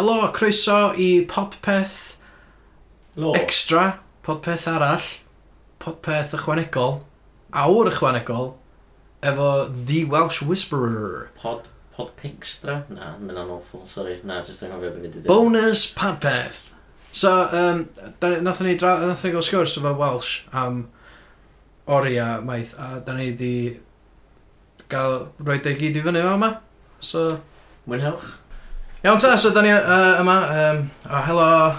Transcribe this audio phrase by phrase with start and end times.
[0.00, 2.16] Helo, croeso i podpeth
[3.20, 3.34] Lo.
[3.36, 5.02] extra, podpeth arall,
[5.78, 7.02] podpeth ychwanegol,
[7.52, 8.54] awr ychwanegol,
[9.20, 9.48] efo
[9.90, 11.28] The Welsh Whisperer.
[11.36, 12.78] Pod, pod extra?
[12.88, 14.16] Na, mae'n an awful, sorry.
[14.24, 16.62] Na, jyst yng Nghymru beth i Bonus podpeth.
[17.12, 17.84] So, um,
[18.24, 20.32] da ni- nathon ni, dra- nathon ni gael sgwrs efo Welsh
[20.64, 20.86] am
[21.86, 23.52] oriau maith, a da ni di
[24.88, 26.54] gael roed ei gyd i fyny efo yma.
[27.04, 27.26] So,
[27.86, 28.30] Mwynhewch.
[29.00, 30.36] Iawn ta, so da ni uh, yma.
[30.52, 31.76] Um, oh, helo.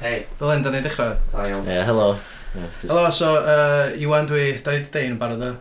[0.00, 0.26] Hei.
[0.34, 1.12] Fel Dylen, da ni dechrau.
[1.30, 1.62] Da iawn.
[1.62, 2.06] Ie, yeah, helo.
[2.56, 2.90] Yeah, just...
[2.90, 5.52] Helo, so uh, Iwan dwi, da ni di deun yn barod o.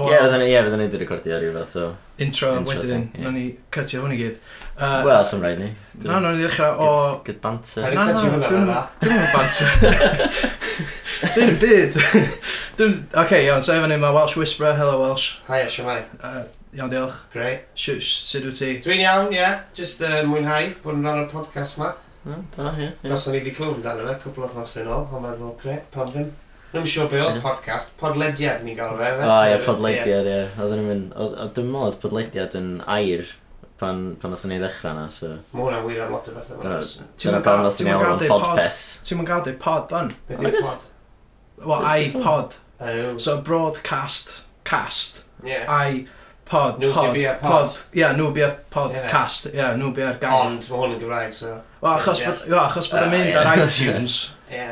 [0.00, 1.92] Ie, fydden ni, ie, fydden ni di recordio ar fath o...
[2.26, 3.22] Intro, wedyn, yeah.
[3.22, 4.42] na ni cytio hwn i gyd.
[4.74, 5.70] Uh, Wel, sy'n rhaid ni.
[6.02, 6.90] Na, na ni ddechrau o...
[7.30, 7.86] Good banter.
[7.86, 10.42] Na, na, dwi'n mynd banter.
[11.38, 12.02] Dwi'n byd.
[12.82, 13.00] Dwi'n...
[13.22, 15.36] Oce, iawn, so efo ni mae Welsh Whisperer, hello Welsh.
[15.46, 16.02] Hi, Ash, hi.
[16.76, 17.20] Iawn, diolch.
[17.32, 17.54] Greu.
[17.74, 18.66] Sut wyt ti?
[18.84, 19.38] Dwi'n iawn, ie.
[19.38, 19.60] Yeah.
[19.76, 21.94] Just uh, mwynhau bod yn rhan o'r podcast ma.
[22.26, 22.88] Mm, da, ie.
[23.00, 25.78] Yeah, o'n i wedi clywed amdano fe, cwbl o thnos yn ôl, ond meddwl, gre,
[25.94, 26.26] pam ddim.
[26.74, 29.08] Nw'n yn siŵr sure beth oedd podcast, podlediad ni'n gael fe.
[29.24, 30.42] O, ie, podlediad, ie.
[30.58, 31.14] Oedden ni'n mynd,
[31.56, 33.30] dwi'n meddwl oedd podlediad yn air
[33.80, 35.30] pan, pan oedden ni ddechrau na, so...
[35.54, 36.82] Mae hwnna'n wir am lot o bethau yma.
[37.22, 38.82] Dyna pan oedden yn awr am podpeth.
[39.08, 40.12] Ti'n mynd gael pod, dan?
[40.28, 40.84] E beth yw pod?
[41.72, 42.60] Wel, iPod.
[43.16, 45.22] So, broadcast, cast.
[45.46, 45.64] Yeah.
[45.72, 46.04] I
[46.46, 47.70] pod, nhw pod, pod, pod.
[47.98, 50.34] Ia, nhw bia podcast, ia, nhw bia'r gang.
[50.36, 51.56] Ond, mae hwn yn Gymraeg, so...
[51.82, 51.92] Wel,
[52.62, 54.14] achos bod yn mynd ar iTunes,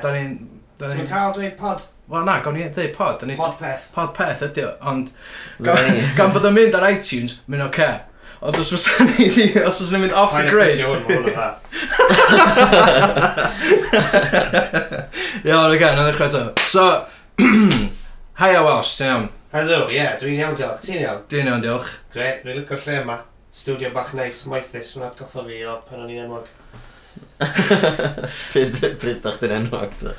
[0.03, 0.39] da ni'n...
[0.79, 1.83] Ti'n cael dweud pod?
[2.11, 3.23] Wel na, gawn ni dweud pod.
[3.39, 3.91] Podpeth.
[3.95, 5.07] Podpeth ydy o, ond...
[5.65, 8.01] Gan bod yn mynd ar iTunes, mynd o'r care.
[8.45, 9.27] Ond os fysa ni,
[9.65, 10.79] os fysa ni'n mynd off the grid...
[15.45, 16.43] Iawn, again, yn ddechrau to.
[16.69, 16.85] So,
[18.39, 19.27] Hiya Welsh, ti'n iawn?
[19.55, 20.81] Helo, ie, yeah, dwi'n iawn diolch.
[20.83, 21.21] Ti'n iawn?
[21.31, 21.93] Dwi'n iawn diolch.
[22.11, 23.15] Gre, dwi'n lycio'r lle yma.
[23.55, 26.49] Studio bach neis, moethus, mae'n atgoffa fi o pan o'n i'n enwog.
[28.51, 30.17] pryd, pryd o'ch ti'n enwog, ta?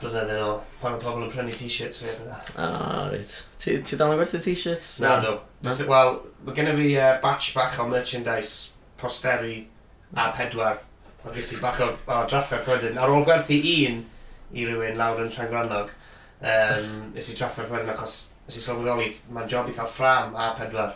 [0.00, 2.38] Blynedd yn ôl, pan o'n pobl yn prynu t-shirts fi a bydda.
[2.64, 2.70] O,
[3.12, 3.34] reit.
[3.60, 4.88] Ti, ti dal yn gwerthu t-shirts?
[5.04, 5.34] Na, do.
[5.92, 6.14] Wel,
[6.48, 9.58] mae gennym fi uh, batch bach o merchandise, posteri
[10.16, 10.80] a pedwar.
[11.20, 12.96] Ond ges i bach o, o drafferth wedyn.
[12.96, 14.00] Ar ôl gwerthu un
[14.56, 15.92] i rywun lawr yn Llangrannog,
[16.40, 20.48] um, nes i drafferth wedyn achos nes i sylweddoli, mae'n job i cael ffram a
[20.56, 20.94] pedwar.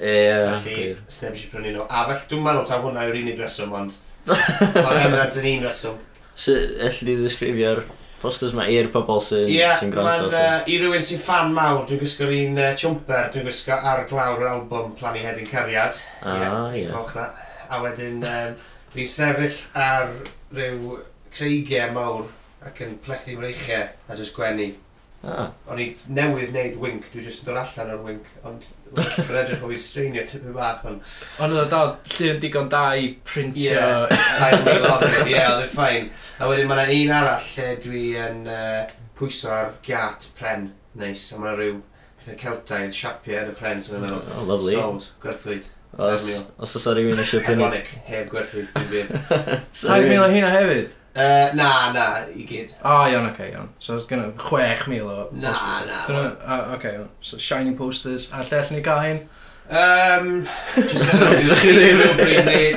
[0.00, 1.86] Ie, yeah, Felly, sneb eisiau prynu nhw.
[1.88, 3.96] A felly, dwi'n meddwl taw hwnna yw'r unig reswm, ond...
[4.28, 5.96] Mae'n emna dyn un reswm.
[6.30, 7.82] Sut, so, di ddisgrifio'r
[8.20, 10.28] posters ma i'r pobol sy'n yeah, sy gwrando?
[10.28, 14.04] Ie, uh, i rywun sy'n fan mawr, dwi'n gwisgo'r un uh, chwmper, dwi'n gwisgo ar
[14.10, 16.02] glawr yr album Plani Hedyn Cariad.
[16.20, 16.84] Ah, ie.
[16.84, 17.48] Yeah, yeah.
[17.70, 18.60] A wedyn, um,
[18.92, 20.12] dwi'n sefyll ar
[20.52, 21.00] rhyw
[21.32, 22.28] creigiau mawr
[22.66, 24.72] ac yn plethu mreichiau a jyst gwenu.
[25.20, 25.50] Ah.
[25.68, 29.64] O'n i newydd wneud wink, dwi jyst yn dod allan o'r wink, ond yn edrych
[29.66, 30.86] o fi streinio tipyn bach.
[30.88, 31.02] Ond
[31.44, 33.74] on oedd dal llun digon da i printio.
[34.08, 36.08] Ie, tair mil ohonyn, ie, oedd e yn ffain.
[36.40, 41.26] A wedyn mae yna un arall lle dwi yn uh, pwyso ar giat pren, neis,
[41.34, 41.82] a mae yna rhyw
[42.20, 44.24] pethau celtaidd, siapiau yn y pren, sy'n meddwl.
[44.38, 44.72] Oh, lovely.
[44.78, 45.68] Sold, gwerthwyd.
[46.00, 46.24] Os,
[46.62, 47.66] os oes rhywun eisiau prynu...
[47.66, 49.12] Hedonic, heb gwerthwyd, dim byd.
[49.82, 50.96] Tair mil o hynna hefyd?
[51.10, 52.70] Uh, na, na, i gyd.
[52.84, 53.68] O, oh, iawn, oce, okay, iawn.
[53.82, 55.42] So, oes gen 6,000 o posters.
[55.42, 56.00] Na, na.
[56.06, 57.08] Dyna, oce, okay, iawn.
[57.20, 58.28] So, shining posters.
[58.32, 59.22] A lle allan ni gael hyn?
[59.70, 62.22] Um, just edrych chi ddim yn.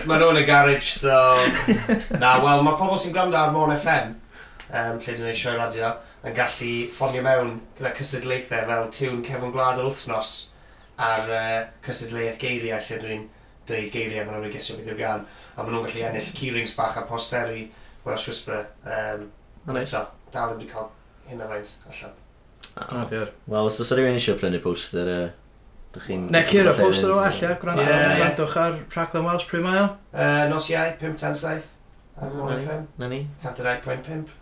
[0.09, 1.19] Mae nhw'n y garage, so...
[2.21, 4.15] na, wel, mae pobl sy'n gwrando ar Mon FM,
[4.69, 5.93] um, lle dyn nhw'n sioi radio,
[6.25, 10.33] yn gallu ffonio mewn gyda cystadlaethau fel tiwn cefn gwlad yr wythnos
[11.01, 13.23] ar uh, cystadlaeth geiriau lle dwi'n
[13.69, 17.01] dweud geiriau, maen nhw'n gesio beth yw'r gan, a maen nhw'n gallu ennill keyrings bach
[17.01, 17.67] a posteri
[18.05, 18.67] Welsh Whisperer.
[18.85, 19.29] Um,
[19.67, 20.01] Ond eto,
[20.33, 20.89] dal yn wedi cael
[21.29, 22.15] hyn a faint allan.
[22.75, 23.29] Ah, diar.
[23.47, 25.29] Wel, os oes rhywun eisiau prynu poster, uh,
[25.95, 26.25] dych chi'n...
[26.33, 27.85] Ne, cyr y poster o well, ia, gwrando.
[27.87, 29.85] Gwrandwch ar rhaglen Welsh pryd mae o.
[30.51, 31.69] Nos iau, 5 tan 7.
[32.19, 32.83] Ar Mon FM.
[32.99, 33.21] Na ni.
[33.41, 34.33] 102.5.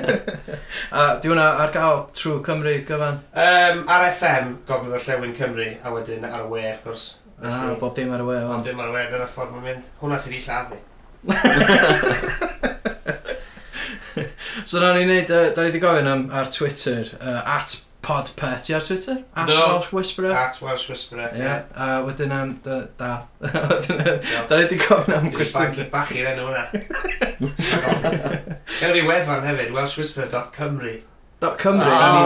[0.98, 3.22] a di hwnna ar gael trwy Cymru gyfan?
[3.32, 7.06] Um, ar FM, gofyn o'r Llewyn Cymru, a wedyn ar y we, of gwrs.
[7.40, 8.42] Ah, bob dim ar y we.
[8.50, 9.88] Bob dim ar y we, dyna'r ffordd mae'n mynd.
[10.02, 10.82] Hwna sydd i lladdu.
[14.70, 17.72] So na ni wneud, uh, da ni wedi gofyn am, ar Twitter, uh, at
[18.06, 19.16] podpeth, ti ar Twitter?
[19.34, 19.56] At no.
[19.56, 20.30] Welsh Whisperer?
[20.30, 21.40] At Welsh Whisperer, ie.
[21.40, 21.64] Yeah.
[21.74, 21.96] A yeah.
[21.96, 23.08] uh, wedyn am, da, da.
[23.40, 23.98] wedyn,
[24.46, 25.74] da ni wedi gofyn am gwestiwn.
[25.74, 26.62] Dwi'n bach i'r enw hwnna.
[28.84, 30.94] Ewn ni wefan hefyd, welshwhisperer.cymru.
[31.42, 31.90] Dot Cymru?
[31.90, 32.22] Oh,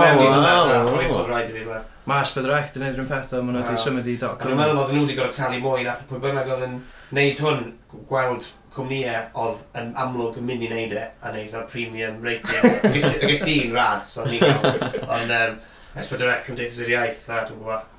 [1.64, 1.81] wow.
[2.05, 4.52] Mas Bedrec, dyn nhw'n peth o, maen nhw wedi symud i Dot Cymru.
[4.52, 6.76] Dwi'n meddwl oedd nhw wedi gorau talu mwy nath y pwy bynnag oedd yn
[7.17, 7.64] neud hwn,
[8.11, 12.81] gweld cwmnïau oedd yn amlwg yn mynd i wneud e, a wneud fel premium ratings.
[12.91, 14.87] Ygys i'n rad, so ni'n gael.
[15.05, 15.59] Ond um,
[16.00, 17.91] S4C Cymdeithas yr Iaith, a dwi'n gwybod.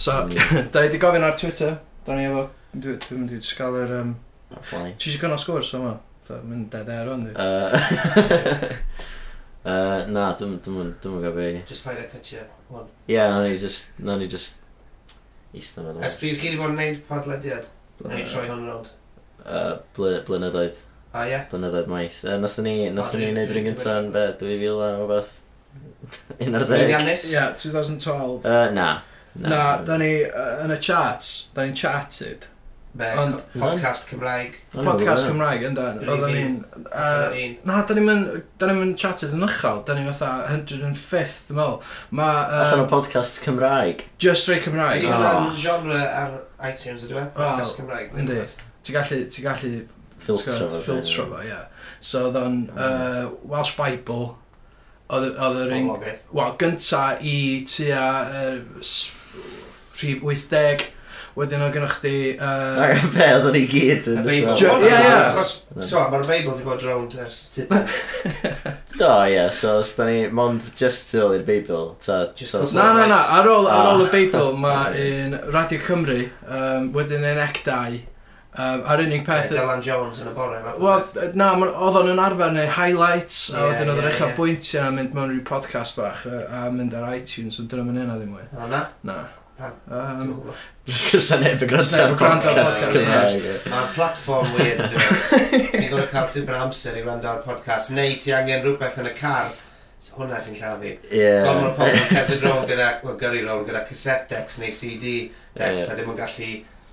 [0.00, 0.16] So,
[0.72, 1.74] da i wedi gofyn ar Twitter,
[2.06, 2.46] da ni efo,
[2.76, 3.96] dwi'n mynd i just gael yr...
[4.00, 4.14] Um,
[4.50, 5.96] Ti eisiau gynnal sgwrs yma?
[6.30, 7.32] Mae'n dead air o'n di.
[7.34, 7.74] Uh,
[9.66, 11.64] uh, na, dwi'n dwi'n dwi'n mynd gofio.
[11.66, 12.86] Just paid a cytio, one.
[13.08, 14.62] Ie, yeah, na ni just, na ni just,
[15.54, 16.02] eistedd mewn.
[16.06, 17.68] Ysbryd chi wedi bod yn gwneud podlediad?
[18.04, 18.90] Na ni troi hwn rownd
[19.44, 20.82] uh, bl blynyddoedd.
[21.10, 21.40] O, ie.
[21.50, 22.22] Blynyddoedd maith.
[22.26, 25.32] Uh, Nos ni, nos ni neud rhywun gyntaf yn be, 2000 a rhywbeth.
[26.44, 26.84] Un ar ddeg.
[26.84, 27.26] Llwyddiannus?
[27.32, 28.44] Ie, 2012.
[28.44, 28.90] Uh, na.
[29.32, 32.48] Na, na da ni uh, yn y charts, da ni'n charted.
[32.92, 34.56] Be, Ond, podcast Cymraeg.
[34.74, 35.84] Podcast Cymraeg, ynda.
[36.02, 36.56] Oedden ni'n...
[36.90, 38.08] Uh, na, da ni'n
[38.80, 39.84] mynd chatted yn uchel.
[39.86, 41.76] Da ni'n fatha 105th, dwi'n meddwl.
[42.10, 42.30] Ma...
[42.48, 44.02] Um, Allan o podcast Cymraeg.
[44.18, 45.04] Just Ray Cymraeg.
[45.04, 45.54] Ydy hwnna'n ah.
[45.62, 46.34] genre ar
[46.72, 47.28] iTunes, ydw e?
[47.28, 47.38] Ah.
[47.38, 48.10] Podcast Cymraeg.
[48.18, 48.42] Yndi.
[48.84, 49.24] Ti'n gallu...
[49.30, 49.72] Ti gallu
[50.20, 50.84] filtro fo.
[50.84, 51.58] Filtro fo, ie.
[52.00, 54.34] So oedd o'n uh, Welsh Bible,
[55.12, 55.90] oedd yr un...
[56.32, 57.36] Wel, gynta i
[57.68, 58.88] tua uh,
[60.00, 60.86] rhif 80,
[61.36, 62.14] wedyn oedd gennych chi...
[62.36, 64.20] Uh, Ac be, oedd o'n i gyd yn...
[64.24, 64.94] Ie, ie.
[65.20, 67.74] Achos, so, mae'r Beibl wedi bod rownd ers tyd.
[69.00, 72.22] Do, ie, so, os da ni, mond just til i'r Beibl, ta...
[72.76, 74.14] Na, na, na, ar ôl, ar ôl y ah.
[74.14, 78.00] Beibl, mae un Radio Cymru, um, wedyn un Ec 2,
[78.50, 79.52] Um, a'r unig peth...
[79.52, 80.58] Yeah, Dylan Jones yn y bore.
[80.82, 81.04] Wel,
[81.38, 85.14] na, oedd o'n yn arfer neu highlights, a wedyn oedd yr eich bwyntiau a mynd
[85.14, 88.48] mewn rhyw podcast bach, a mynd ar iTunes, ond dyna mynd yna ddim mwy.
[88.56, 88.88] O, na?
[89.06, 89.20] Na.
[89.60, 90.52] Um,
[90.90, 93.42] Cys a neb y gwrando ar podcast Cymraeg.
[93.68, 95.26] Mae'r platform weird yn dweud.
[95.74, 99.14] Ti'n gwrdd cael ti'n amser i wrando ar podcast, neu ti angen rhywbeth yn y
[99.20, 99.52] car
[100.00, 100.94] so hwnna sy'n lladdu.
[101.12, 101.44] Yeah.
[101.44, 105.28] Gormod o pobl yn cerdded rownd gyda, wel gyrru rownd gyda cassette decks neu CD
[105.52, 105.90] decks yeah.
[105.92, 106.52] a ddim yn gallu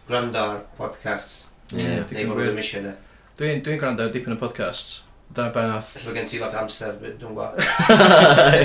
[0.09, 1.46] gwrando ar podcasts.
[1.75, 2.93] Ie, ddim yn gwybod misio yna.
[3.37, 5.01] Dwi'n dwi gwrando ar dipyn o podcasts.
[5.27, 5.89] Dyna ben ath.
[5.97, 7.57] Felly gen ti lot amser, dwi'n gwybod.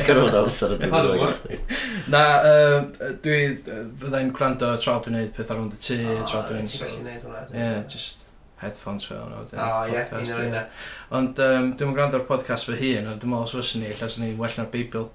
[0.06, 1.72] Gorfod amser ydw i'n gwybod.
[2.14, 2.22] Na,
[3.24, 3.38] dwi
[3.98, 5.98] fyddai'n gwrando tra dwi'n gwneud pethau rhwng y tŷ,
[6.30, 6.68] tra dwi'n...
[6.70, 7.42] Ti'n gallu gwneud hwnna?
[7.50, 8.22] Ie, just
[8.62, 9.42] headphones fel nhw.
[9.50, 10.56] O, ie, un o'r un
[11.18, 14.30] Ond dwi'n gwrando ar podcast fy hun, a dwi'n meddwl os fysyn ni, lle ni
[14.38, 15.10] well na'r Beibl.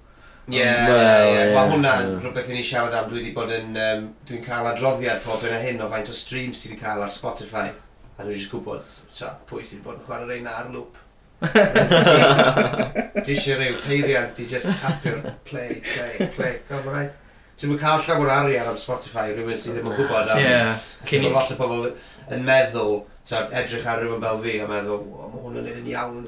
[0.48, 3.08] Ie, ie, mae hwnna'n rhywbeth i ni siarad am.
[3.10, 3.74] Dwi wedi bod yn...
[3.76, 7.04] Um, Dwi'n cael adroddiad pob yn y hyn o faint o streams ti wedi cael
[7.04, 7.68] ar Spotify.
[8.16, 11.04] A dwi'n just gwybod, so, pwy sydd wedi bod yn chwarae reina ar lwp.
[11.38, 16.56] dwi eisiau rhyw peiriant i just tapio'r play, play, play.
[16.70, 17.12] Gael rhaid.
[17.58, 20.40] Ti'n mynd cael llawer o arian am Spotify, rhywun sydd ddim yn gwybod am...
[20.40, 20.48] Ie.
[20.48, 20.90] Yeah.
[21.06, 21.90] Cyn lot o bobl
[22.34, 25.80] yn meddwl Ta'n edrych ar rhywun fel fi a meddwl, o, mae hwn yn un
[25.82, 26.20] yn iawn.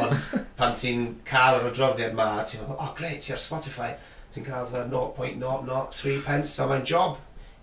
[0.00, 0.24] Ond
[0.58, 3.92] pan ti'n cael yr adroddiad ma, ti'n meddwl, o, oh, greit, ti ar Spotify,
[4.34, 7.20] ti'n cael fel 0.003 pence, a mae'n job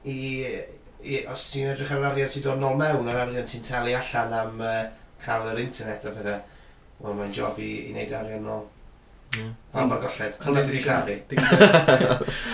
[0.08, 0.20] i,
[1.04, 3.98] i os ti'n edrych ar yr arian sy'n dod nôl mewn, yr arian ti'n talu
[4.00, 4.80] allan am uh,
[5.26, 6.40] cael yr internet a pethau,
[7.02, 8.64] wel, mae'n job i, i wneud arian nôl.
[9.76, 10.36] Ond o'r golled.
[10.40, 11.16] Hwna sydd wedi lladdu.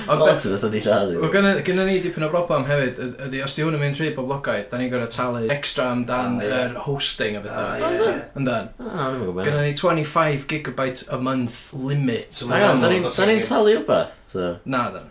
[0.09, 1.27] Lot o beth wedi lladdu.
[1.67, 2.97] Gynna ni dipyn o broblem hefyd,
[3.27, 6.47] ydy os di hwn yn mynd trwy boblogaidd, da ni'n gorau talu extra amdan ah,
[6.57, 8.15] yr hosting a ah, bethau.
[8.41, 8.71] Yndan.
[8.81, 9.11] Ah,
[9.45, 12.41] gynna ni 25 gigabyte a month limit.
[12.49, 14.33] Da ni'n talu wbeth?
[14.65, 15.05] Na, da.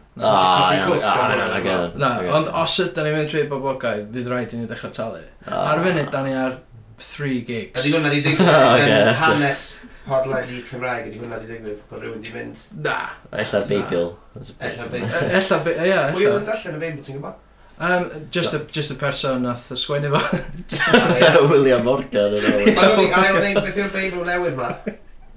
[2.00, 5.22] Na, ond os ydyn ni'n mynd trwy boblogaidd, fydd rhaid i ni dechrau talu.
[5.46, 6.58] Ar funud, da ni ar
[7.00, 7.80] 3 gigs.
[7.80, 9.62] Ydy hwnna wedi digwydd yn hanes
[10.10, 12.64] podledi Cymraeg ydy hwnna wedi digwydd, bod rhywun wedi mynd.
[12.84, 12.96] Na.
[13.30, 14.10] Ella'r Beibl.
[14.40, 15.14] Ella'r Beibl.
[15.38, 16.02] Ella'r Beibl, ie.
[16.16, 17.46] Pwy oedd yn darllen y Beibl, ti'n gwybod?
[17.80, 20.40] Um, just, a, just a person nath y sgwennu fo.
[21.52, 22.66] William Morgan yn awr.
[22.76, 24.68] Mae nhw'n ail wneud beth yw'r Beibl newydd ma.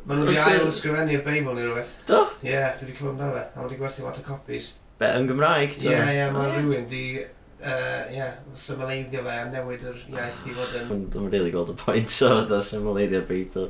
[0.04, 1.94] Mae nhw'n ail ysgrifennu'r Beibl neu rhywbeth.
[2.10, 2.26] Do?
[2.42, 3.46] Ie, yeah, dwi wedi clywed amdano fe.
[3.56, 4.74] A wedi gwerthu lot o copies.
[5.00, 5.78] Be, yn Gymraeg?
[5.80, 10.44] Ie, yeah, ie, yeah, mae rhywun di uh, yeah, symleiddio fe a newid yr iaith
[10.52, 11.08] i fod yn...
[11.16, 13.70] Dwi'n rili gweld y pwynt o, da symleiddio Beibl.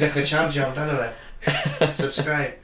[0.00, 1.92] chi'n dechrau charge amdano fe.
[1.92, 2.54] Subscribe.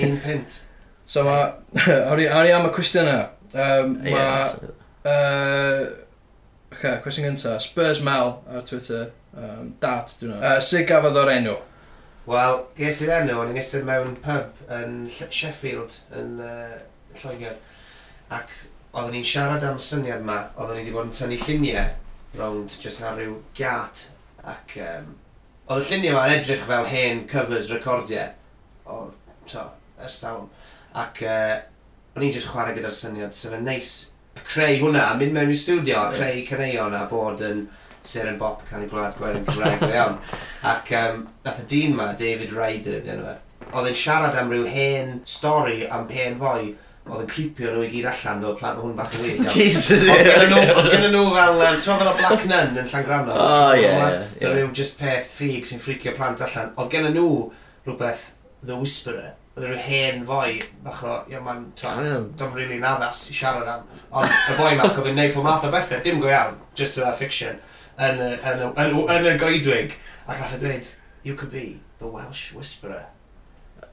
[0.00, 0.64] Un pint.
[1.06, 1.52] So ma...
[2.10, 3.28] Ar i am y cwestiwn yna.
[3.54, 4.08] Um, ma...
[4.10, 4.54] Yeah,
[5.04, 5.84] uh,
[6.72, 7.58] okay, cwestiwn gynta.
[7.62, 9.12] Spurs Mel ar Twitter.
[9.34, 11.56] Um, dat, dwi'n uh, Sut gafodd o'r enw?
[12.30, 16.78] Wel, ges i'r enw, o'n i'n eistedd mewn pub yn Sheffield, yn uh,
[17.18, 17.58] Lloegr.
[18.32, 18.54] Ac
[18.94, 23.02] oeddwn ni'n siarad am syniad yma, oeddwn ni wedi bod yn tynnu lluniau rownd jyst
[23.04, 24.06] ar ryw gat.
[24.46, 25.12] Ac um,
[25.64, 28.34] Oedd y lluniau yma'n edrych fel hen covers recordiau
[28.92, 29.14] o'r
[29.48, 29.62] to,
[30.04, 30.50] estawn.
[31.00, 31.54] Ac uh,
[32.12, 33.92] o'n i'n just chwarae gyda'r syniad, sef yn neis
[34.42, 37.64] creu hwnna, a mynd mewn i studio a creu caneuon a bod yn
[38.04, 40.20] ser yn bop cael ei gwlad gwer yn Cymraeg go iawn.
[40.68, 43.32] Ac um, nath y dyn ma, David Ryder, dyn nhw.
[43.32, 47.82] E, oedd yn siarad am ryw hen stori am hen foi oedd yn creepio nhw
[47.84, 49.50] i gyd allan fel plant hwn bach yn weithio.
[49.52, 50.14] Jesus, ie.
[50.72, 53.36] Oedd gen nhw fel, um, ti'n fel y Black Nun yn Llangrannog.
[53.36, 54.48] O, oh, ie, yeah, ie.
[54.48, 56.72] Rhyw just peth ffug sy'n ffricio plant allan.
[56.80, 57.26] Oedd gen nhw
[57.84, 58.30] rhywbeth
[58.64, 59.34] The Whisperer.
[59.54, 60.56] Oedd rhyw hen foi,
[60.86, 61.66] bach o, ie, ma'n,
[62.40, 63.84] dom really naddas i siarad am.
[64.16, 66.96] Ond y boi mac oedd yn neud pob math o bethau, dim go iawn, just
[66.96, 67.60] to that fiction,
[68.00, 69.98] yn y goedwig.
[70.24, 73.10] Ac nath o e dweud, you could be the Welsh Whisperer.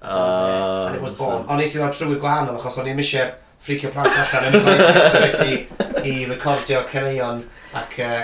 [0.02, 1.46] Uh, and it was born.
[1.46, 3.32] Ond nes i ddod trwy gwahanol achos o'n i'n eisiau
[3.62, 5.58] ffricio plant allan yn ymlaen i,
[6.10, 7.44] i recordio caneuon
[7.78, 8.22] ac uh,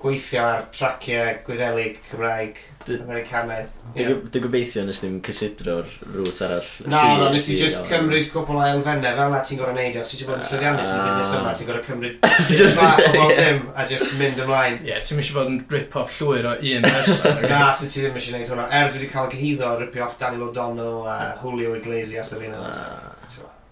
[0.00, 2.62] gweithio ar traciau gwyddelig Cymraeg
[2.98, 3.76] Americanaidd.
[3.96, 6.70] Dwi'n gobeithio nes ddim cysidro'r rŵt arall.
[6.90, 10.04] Na, no, nes i just cymryd cwbl o elfennau fel na ti'n gorau neud o.
[10.06, 11.56] Ti'n bod yn llwyddiannus yn y busnes yma, ah.
[11.58, 12.28] ti'n gorau cymryd
[12.60, 14.78] just o bob dim a just mynd ymlaen.
[14.86, 17.42] Ie, ti'n mysio bod yn rip off llwyr o un person.
[17.50, 18.68] Na, sy'n ti ddim mysio neud hwnna.
[18.70, 21.34] Er dwi wedi cael gyhyddo ripio off Daniel O'Donnell a ah.
[21.42, 23.10] Julio Iglesias ar un o'n ah.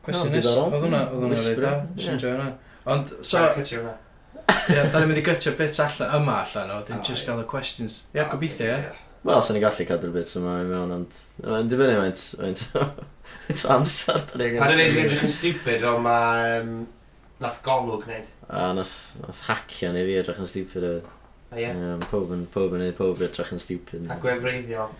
[0.09, 2.53] Cwestiwn nes, oedd hwnna, oedd hwnna reid o, sy'n joio hwnna.
[2.89, 3.43] Ond, so...
[4.69, 7.45] Ie, da ni'n mynd i gytio bit allan yma allan o, dyn just gael y
[7.49, 8.03] questions.
[8.17, 9.08] Ie, gobeithio, ie.
[9.27, 12.63] Wel, sy'n ni gallu cadw'r bit yma i mewn, ond Yn dibynnu faint, faint,
[13.47, 16.75] faint o amser da ni'n Pan yn ei edrych yn stupid fel mae um,
[17.43, 18.31] nath golwg wneud.
[18.49, 21.15] A nath, nath hacio neu fi edrych yn stupid oedd.
[21.49, 21.71] A ie.
[21.73, 24.07] Um, pob yn, pob yn edrych yn stupid.
[24.13, 24.95] A gwefreiddiol.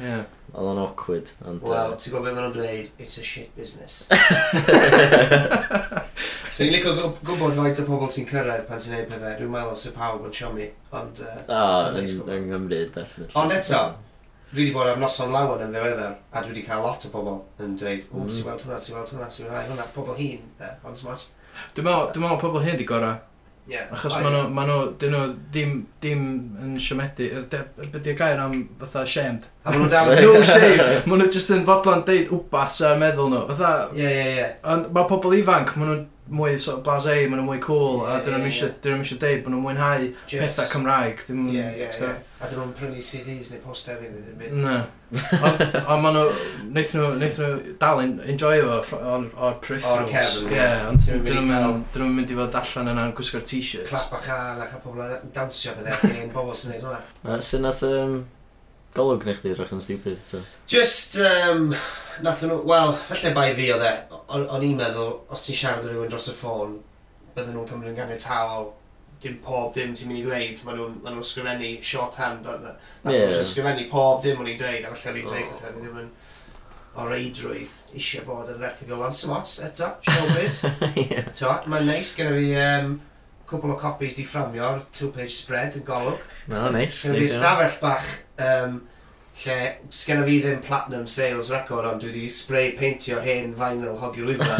[0.00, 0.24] Yeah.
[0.52, 1.30] Oedd o'n awkward.
[1.48, 2.86] Ond, Wel, uh, ti'n gwybod beth maen nhw'n dweud?
[3.00, 3.94] It's a shit business.
[6.52, 9.34] so ni'n licio gw- gwybod faint o pobl ti'n cyrraedd pan ti'n neud pethau.
[9.40, 10.68] Dwi'n meddwl sy'n pawb yn siomi.
[11.00, 13.34] Ond, uh, oh, yn, yng Nghymru, definitely.
[13.40, 13.82] Ond eto,
[14.52, 17.38] dwi wedi bod ar noson lawn yn ddiweddar, a dwi wedi cael lot o bobl
[17.64, 18.32] yn dweud, o, mm.
[18.32, 21.28] ti'n weld hwnna, ti'n weld hwnna, ti'n weld hwnna, pobl hun, uh, ond smart.
[21.76, 23.16] Dwi'n meddwl, dwi'n meddwl pobl hyn di gorau
[23.70, 23.86] Yeah.
[23.94, 26.22] Achos maen nhw, maen nhw, dyn nhw ddim, ddim
[26.64, 29.46] yn siamedu, ydy'r gair am fatha shamed.
[29.62, 30.10] A maen nhw'n dal...
[30.26, 33.44] no shame, maen nhw jyst yn fodlon deud wbath sy'n meddwl nhw.
[33.52, 33.70] Fatha...
[33.94, 34.48] Ie, ie, ie.
[34.72, 38.14] Ond mae pobl ifanc, maen nhw'n mwy sort of blasé, maen nhw'n mwy cool, yeah,
[38.14, 41.22] a dyn nhw'n eisiau deud bod nhw'n mwynhau Just, pethau Cymraeg.
[41.26, 42.20] Dim, yeah, yeah, yeah.
[42.38, 44.54] A dyn nhw'n prynu CDs neu post hefyd, ddim byd.
[44.62, 44.76] Na.
[45.42, 46.24] Ond maen nhw,
[46.68, 50.06] wnaeth nhw, wnaeth nhw dal yn enjoyo fo o'r peripherals.
[50.06, 50.68] O'r cefn, ie.
[50.92, 53.90] Ond dyn nhw'n mynd i fod allan yna'n gwisgo'r t-shirts.
[53.90, 57.42] Clap a chan a chael pobl yn dawnsio fydde, gen bobl sy'n neud hwnna.
[57.50, 58.22] Sy'n nath, um,
[58.92, 60.42] Golwg neu chdi drach yn stupid eto.
[60.68, 61.70] Just, um,
[62.24, 63.92] nath nhw, wel, felly bai fi oedd e,
[64.36, 66.74] o'n i'n meddwl, os ti'n siarad rhywun dros y ffôn,
[67.36, 68.68] bydden nhw'n cymryd yn ganiataol,
[69.22, 73.30] dim pob dim ti'n mynd i ddweud, maen nhw'n ma nhw sgrifennu shorthand, nath yeah.
[73.30, 75.54] nhw'n sgrifennu pob dim o'n i'n dweud, a felly o'n i'n dweud oh.
[75.54, 76.12] pethau, ddim yn
[76.92, 79.06] o reidrwydd eisiau bod yn erthigol.
[79.06, 80.58] Ond smart, eto, showbiz.
[81.00, 81.64] yeah.
[81.64, 82.98] Mae'n neis, nice, gen i fi um,
[83.52, 86.24] cwbl o copies di fframio'r two-page spread yn golwg.
[86.50, 87.02] No, neis.
[87.04, 88.08] Nice, nice stafell bach
[88.40, 88.80] um,
[89.42, 89.58] lle
[89.92, 94.58] sgenna fi ddim platinum sales record ond dwi wedi spray paintio hen vinyl hogiw lwyfa.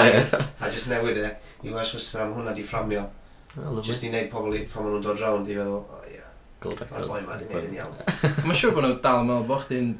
[0.64, 1.34] a just newid e.
[1.64, 3.04] I Welsh Whisper am hwnna di fframio.
[3.56, 6.22] Oh, just i wneud pobl i pan maen nhw'n dod round i feddwl, o ie,
[6.64, 7.94] mae'r boi ma di wneud yn iawn.
[8.44, 9.92] Mae'n siŵr bod nhw dal yn meddwl bod chdi'n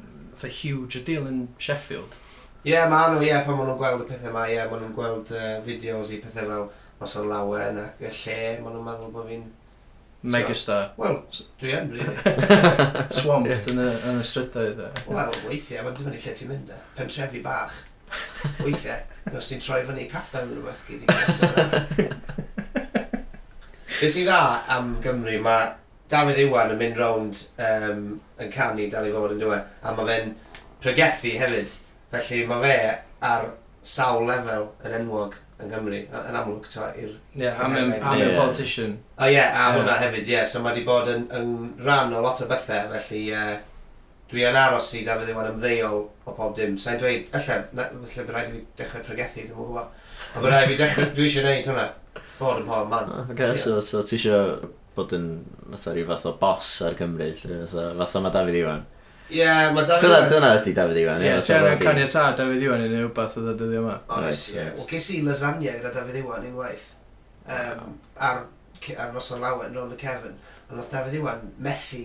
[0.59, 2.17] huge a deal yn Sheffield.
[2.65, 4.67] Ie, yeah, maen nhw, ie, yeah, pan maen nhw'n gweld y pethau ma ie, yeah,
[4.71, 6.67] maen nhw'n gweld uh, fideos i pethau fel
[7.05, 9.45] os o'n lawen ac y lle, maen nhw'n meddwl bod fi'n...
[10.25, 10.87] Megastar.
[10.97, 11.19] Wel,
[11.61, 12.15] dwi yn, really.
[13.13, 14.81] Swamped yn y, yn y strydoedd.
[15.05, 16.71] Wel, weithiau, mae'n dibynnu lle ti'n mynd.
[16.97, 17.75] Pentrefi bach.
[18.65, 19.05] Weithiau,
[19.37, 21.07] os ti'n troi fyny capel yn rhywbeth gyd i
[23.95, 24.39] Be sy'n dda
[24.75, 25.69] am Gymru, mae
[26.11, 28.01] Dafydd Iwan yn mynd rownd um,
[28.41, 30.33] yn canu dal i fod yn dweud, a mae fe'n
[30.83, 31.77] pregethu hefyd.
[32.11, 32.75] Felly mae fe
[33.29, 33.47] ar
[33.85, 37.13] sawl lefel yn enwog yn Gymru, yn amlwg ta i'r...
[37.35, 38.97] Ie, yeah, am y politician.
[39.15, 39.77] O ie, a yeah.
[39.77, 40.33] hwnna hefyd, ie.
[40.35, 40.49] Yeah.
[40.51, 43.53] So mae wedi bod yn, yn rhan o lot o bethau, felly uh,
[44.31, 46.75] dwi yn aros i Dafydd Iwan ymddeol o pob dim.
[46.81, 50.01] Sa'n dweud, allai, felly bydd rhaid i fi dechrau pregethu, dwi'n mwyn gwybod.
[50.33, 51.85] Ond bydd rhaid i fi dechrau, dwi eisiau gwneud hwnna.
[52.39, 53.13] Bod yn pob man.
[53.31, 55.29] Oce, so, so ti eisiau bod yn
[55.69, 58.83] fatha rhyw fath o bos ar Gymru, fatha, fatha mae Dafydd Iwan.
[59.33, 60.27] Ie, mae Dafydd Iwan...
[60.29, 61.23] Dyna ydy David Iwan.
[61.25, 63.95] Ie, ti angen caniatad David Iwan i neu wbeth oedd y dyddiau yma.
[64.19, 64.65] Oes, ie.
[64.77, 66.91] O, ges i lasagna gyda Dafydd Iwan unwaith.
[67.49, 67.95] Um,
[68.27, 68.43] ar,
[68.93, 70.37] ar noson lawen, nôl y Cefn.
[70.69, 72.03] Ond oedd Dafydd Iwan methu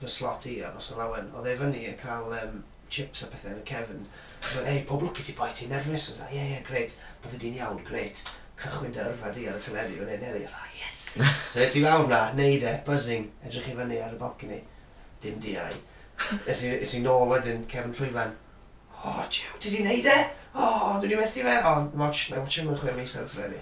[0.00, 1.28] fy slot i ar noson lawen.
[1.36, 4.00] Oedd e fyny yn cael um, chips a pethau yn y Cefn.
[4.46, 6.08] Oedd e'n, hei, pob lwcus i boi, ti'n nerfus?
[6.14, 6.96] Oedd e'n, ie, ie, greit.
[7.26, 8.24] Bydde di'n iawn, greit.
[8.58, 10.56] Cychwyn dy yrfa di ar y teledu yn ei neud.
[10.80, 10.96] Yes!
[11.52, 14.58] So, nes i lawr na, neud e, buzzing, edrych i fyny ar y balcony.
[15.22, 15.76] Dim diau.
[16.48, 18.34] Ys i, is i nôl wedyn, Kevin Llwyfan.
[18.98, 20.18] O, oh, Jew, ti di neud e?
[20.54, 21.56] O, oh, dwi di methu fe?
[21.62, 23.60] O, oh, watch, mae'n watch ymwneud chwe mis na'n sylwi.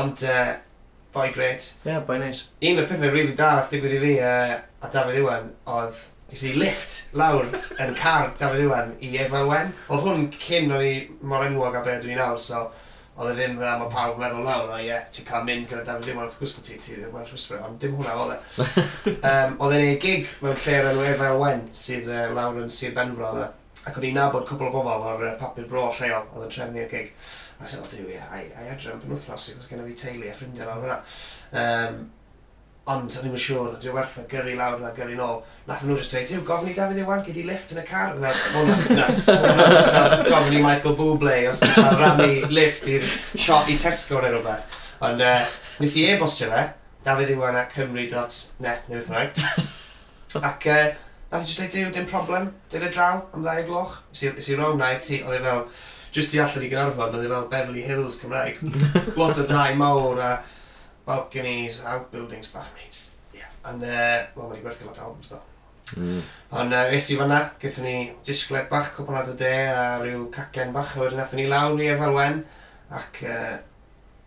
[0.00, 0.54] Ond, uh,
[1.14, 1.70] boi gret.
[1.84, 2.44] Ie, yeah, boi neis.
[2.64, 6.02] Un o'r pethau rili really da nath digwydd i fi uh, a Dafydd Iwan oedd
[6.34, 7.46] Ys i lift lawr
[7.82, 9.70] yn car Dafydd Iwan i Efel Wen.
[9.88, 12.66] Oedd hwn cyn o'n i mor enwog a be dwi'n awr, so
[13.14, 16.08] oedd e ddim dda, mae pawb meddwl nawr, o ie, ti'n cael mynd gyda David
[16.08, 18.38] Dim, wrth gwrs bod ti, ti'n Welsh Whisperer, ond dim hwnna oedd e.
[19.30, 22.74] um, oedd e'n ei gig mewn lle ar enw Efel Wen, sydd uh, lawr yn
[22.74, 23.46] Sir Benfro yna.
[23.46, 23.78] E.
[23.84, 26.90] Ac o'n i'n nabod cwbl o bobl o'r uh, papur bro lleol, oedd yn trefnu'r
[26.90, 27.14] gig.
[27.62, 30.26] A sy'n o, dwi, ie, a'i adre am penwthnos, ac oedd gen i fi teulu
[30.26, 31.00] a ffrindiau lawr hwnna.
[31.62, 32.00] Um,
[32.84, 35.38] ond o'n i'n siŵr, dwi'n werth o gyrru lawr a gyrru nôl.
[35.64, 38.12] Nath nhw just dweud, yw, gofyn i Dafydd Iwan, gyd i lift yn y car.
[38.20, 39.22] Na, hwnna'n nuts.
[39.88, 43.06] so, gofyn i Michael Bublé os dwi'n rannu lift i'r
[43.40, 44.76] shop i Tesco neu rhywbeth.
[45.08, 45.48] Ond uh,
[45.80, 46.66] nes i e-bostio fe,
[47.08, 50.44] Dafydd Iwan at Cymru.net neu beth ddweud.
[50.52, 50.84] Ac uh,
[51.32, 54.00] nath i jyst dweud, yw, dim problem, dweud y draw am ddau gloch.
[54.12, 55.64] Nes i rong na i ti, oedd e fel,
[56.12, 58.60] just i allan i Gynarfon, oedd e fel Beverly Hills Cymraeg.
[59.16, 60.34] Lot o dau mawr a
[61.06, 63.10] balconies, outbuildings bach neis.
[63.34, 63.50] Yeah.
[63.64, 65.40] And, uh, wel, mae wedi gwerthu lot albums, do.
[66.00, 66.22] Mm.
[66.60, 67.96] Ond uh, es i fanna, gyda ni
[68.26, 71.90] disgled bach, cwpwnad o de, a rhyw cacen bach, a wedyn nath ni lawr i
[71.92, 72.40] Efalwen,
[72.94, 73.56] ac uh,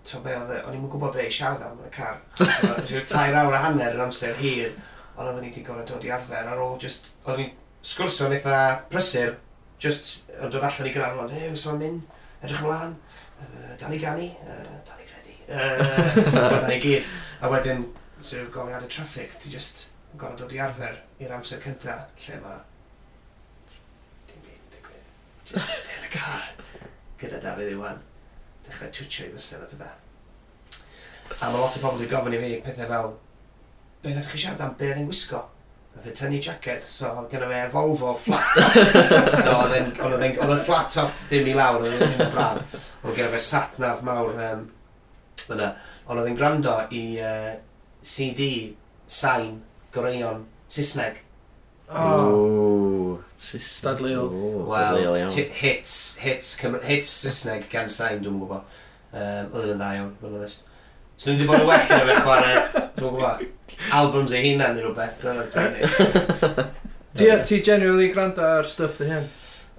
[0.08, 2.22] to be oedd, o'n i'n gwybod be i siarad am yn y car.
[2.78, 4.76] Rhyw tair awr a hanner yn amser hir,
[5.18, 7.52] ond oedden ni wedi gorau dod i arfer ar ôl just, oeddwn i'n
[7.92, 9.36] sgwrsio'n eitha prysur,
[9.82, 12.06] just yn dod allan i gyda'r rwan, ew, so mynd,
[12.40, 12.96] edrych ymlaen,
[13.42, 15.07] uh, dal i ganu, uh, dal i
[15.48, 17.08] Uh, i gyd.
[17.42, 17.86] A wedyn,
[18.20, 19.88] sy'n of goliad y traffig, ti just
[20.20, 22.60] gorau dod i arfer i'r amser cynta lle mae
[24.30, 25.12] dim byd digwydd.
[25.52, 26.48] Just stay yn y car
[27.22, 28.02] gyda Dafydd Iwan.
[28.68, 29.94] Dechrau twtio i fysedd a pethau.
[31.38, 33.14] A mae lot o bobl wedi gofyn i fi pethau fel,
[34.04, 35.44] be nath chi siarad am be oedd yn wisgo?
[35.98, 38.80] Oedd y e tynnu jacket, so oedd gen fe Volvo flat top.
[39.44, 39.78] so oedd
[40.28, 42.82] y flat top ddim i lawr, oedd yn braf.
[43.04, 44.68] Oedd gen fe satnaf mawr um,
[45.46, 45.72] Fyna.
[46.08, 47.54] Ond oedd yn gwrando i uh,
[48.02, 48.50] CD
[49.06, 49.58] sain
[49.96, 51.22] goreion Saesneg.
[51.90, 52.24] Oh.
[52.28, 53.24] Ooh.
[53.38, 53.84] Saesneg.
[53.86, 54.32] Dadleol.
[54.68, 55.02] Wel,
[55.62, 58.80] hits, hits, hits Saesneg gan sain, dwi'n gwybod.
[59.18, 60.66] Um, oedd yn dda iawn, mae'n honest.
[61.18, 62.58] So ni wedi bod yn well gyda fe chwarae,
[62.98, 63.46] dwi'n gwybod,
[63.98, 65.24] albums ei hunan neu rhywbeth.
[67.18, 69.26] Ti genuinely gwrando ar stuff dy hyn?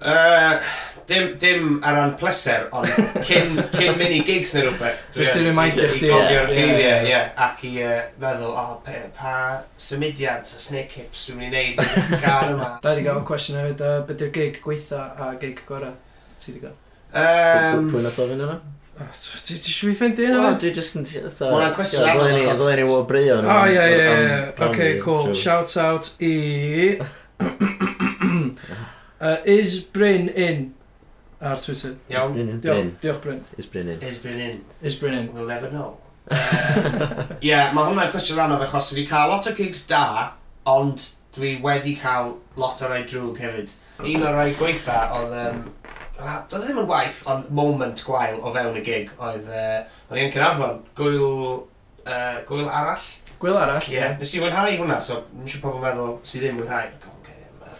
[0.00, 0.60] Uh,
[1.08, 2.86] dim, dim ar ran pleser, ond
[3.26, 5.00] cyn, cyn mini gigs neu rhywbeth.
[5.16, 6.06] Just i reminder chdi.
[6.06, 7.22] I gofio'r geiriau, ie.
[7.46, 9.34] Ac i uh, meddwl, o, pa, pa
[9.88, 12.72] symudiad, snake hips dwi'n mynd i wneud gael yma.
[12.84, 15.96] Da i gael cwestiwn hefyd, uh, beth yw'r gig gweitha a gig gorau
[16.38, 16.76] ti wedi gael?
[17.08, 18.58] Um, Pwy nath o fynd yna?
[18.98, 20.52] Ti eisiau fi ffendi yna fe?
[20.62, 21.50] dwi jyst yn dda...
[21.54, 22.62] Mae'n cwestiwn anodd achos...
[22.62, 23.40] Flaen i wo brio.
[23.42, 24.38] O, ie, ie, ie.
[24.68, 25.34] Ok, cool.
[25.38, 26.36] Shout out i...
[29.20, 30.74] Uh, is Bryn in?
[31.40, 31.96] Ar Twitter.
[32.10, 32.32] Iawn.
[32.32, 32.60] Bryn in.
[32.60, 33.44] Diolch, diolch Bryn.
[33.56, 34.02] Is Bryn in.
[34.02, 34.64] Is Bryn in.
[34.82, 35.32] Is Bryn in.
[35.34, 35.98] We'll never know.
[36.30, 40.34] Ie, uh, yeah, mae hwnna'n cwestiwn anodd achos wedi cael lot o gigs da,
[40.68, 43.72] ond dwi wedi cael lot o rai drwg hefyd.
[44.04, 45.34] Un o'r rai gweitha oedd...
[45.46, 45.66] Um,
[46.18, 49.46] Doedd e ddim yn waith, ond moment gwael o fewn y gig oedd...
[49.48, 51.64] Uh, o'n i'n Cynarfon, gwyl,
[52.04, 53.06] uh, gwyl arall.
[53.38, 53.86] Gwyl arall?
[53.86, 54.10] Ie, yeah.
[54.12, 54.18] yeah.
[54.20, 57.07] nes i wynhau hwnna, so nes i pobl meddwl sydd ddim wynhau.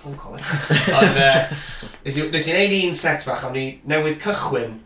[0.09, 0.45] O'n Colin.
[0.99, 1.57] Ond, uh,
[2.05, 4.79] nes i wneud un set bach, ond ni newydd cychwyn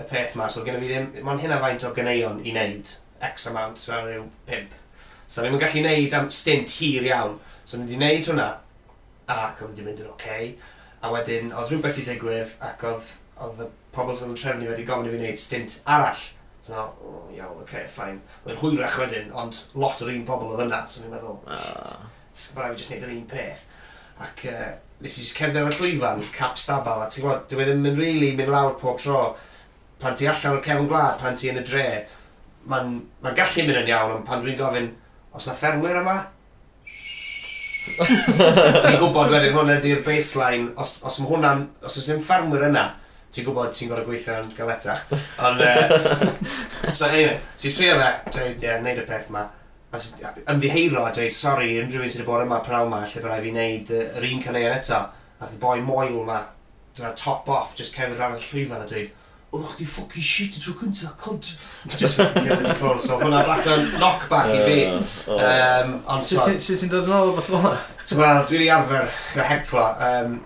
[0.00, 2.90] y peth ma, so gynnu fi ddim, mae'n hynna faint o gyneuon i wneud,
[3.30, 4.74] X amount, so rhyw pimp.
[5.30, 7.38] So ni'n gallu wneud am stint hir iawn.
[7.64, 8.48] So ni wedi wneud hwnna,
[9.30, 10.18] ac oedd wedi mynd yn oce.
[10.18, 10.52] Okay.
[11.00, 14.84] A wedyn, oedd rhywbeth i digwydd, ac oedd, oedd y pobl sydd yn trefnu wedi
[14.88, 16.24] gofyn i fi wneud stint arall.
[16.60, 18.20] So na, oh, iawn, oce, okay, ffain.
[18.44, 21.62] Mae'n hwyrach wedyn, ond lot o'r un pobl oedd yna, so ni'n meddwl, oh.
[21.88, 22.10] shit,
[22.42, 23.64] sgwbara fi jyst wneud yr un peth.
[24.20, 27.86] Ac uh, nes i cerdded o'r llwyfan, cap stabal, a ti'n gwybod, dwi e ddim
[27.88, 29.20] yn really mynd lawr pob tro.
[30.00, 31.86] Pan ti allan o'r cefn gwlad, pan ti yn y dre,
[32.68, 32.92] mae'n
[33.24, 34.90] ma gallu mynd yn iawn, ond pan dwi'n gofyn,
[35.36, 36.18] os na ffermwyr yma?
[37.96, 42.84] ti'n gwybod wedyn hwnna di'r baseline, os, os mae hwnna'n, os oes ddim ffermwyr yna,
[43.32, 45.06] ti'n gwybod ti'n gorau gweithio yn galetach.
[45.48, 46.36] Ond, uh,
[46.96, 49.46] so anyway, ti'n trio fe, dweud, ie, yeah, neud y peth yma
[49.90, 53.54] ymddiheiro a dweud, sori, unrhyw un sydd wedi bod yma prawn yma, lle byddai fi
[53.54, 55.00] wneud uh, yr un cynnig eto.
[55.40, 56.42] Nath y boi moel yma,
[56.96, 59.10] dyna top off, just cerdded ar y llwyfan a dweud,
[59.50, 61.48] oedd chdi ffocin shit y tro cynta, cont.
[61.96, 64.78] Just cerdded i ffwrdd, so hwnna bach yn knock back i fi.
[65.34, 67.74] Um, ond Sut ti'n dod yn ôl o beth fel yna?
[68.20, 69.90] Wel, dwi wedi arfer gyda heclo.
[70.06, 70.38] Um,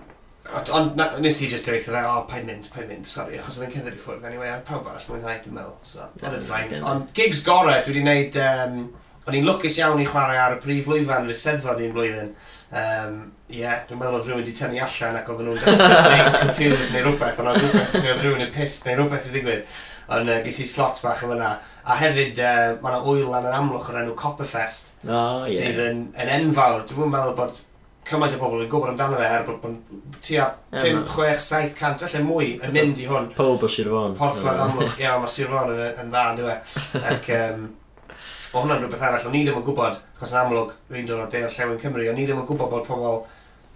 [0.77, 3.71] Ond nes i just dweud o, oh, pa'n mynd, pa'n mynd, sori, achos oedd yn
[3.73, 6.75] cerdded i ffwrdd, anyway, ar pawb arall mwynhau, dwi'n meddwl, so, oedd e yn ffain.
[6.85, 8.77] Ond gigs gorau, dwi wedi gwneud um,
[9.25, 12.31] O'n i'n lwcus iawn i chwarae ar y prif lwyfan yr Eisteddfod un blwyddyn.
[12.75, 16.39] Um, Ie, yeah, dwi'n meddwl oedd rhywun wedi tynnu allan ac oedden nhw'n desperate neu
[16.41, 19.77] confused neu rhywbeth, ond oedd rhywun yn pissed neu rhywbeth i ddigwydd.
[20.15, 21.51] Ond uh, ges i slot bach yn fyna.
[21.85, 25.53] A hefyd, uh, mae yna wyl lan yn amlwch o'r enw Copperfest, oh, yeah.
[25.53, 26.85] sydd yn, yn enfawr.
[26.89, 27.61] Dwi'n meddwl bod
[28.05, 32.03] cymaint o bobl yn gwybod amdano fe, er bod bod tua 5, 6, 7 cant,
[32.05, 33.31] felly mwy yn mynd i hwn.
[33.37, 34.13] Pob o Sir Fôn.
[34.17, 37.65] Porthladd amlwch, ia, mae Sir Fôn yn, yn dda, dwi'n Ac, um,
[38.55, 41.27] Mae hwnna'n rhywbeth arall, o'n i ddim yn gwybod, achos yn amlwg, rwy'n dod o
[41.33, 43.17] deall llewn Cymru, o'n i ddim yn gwybod bod pobl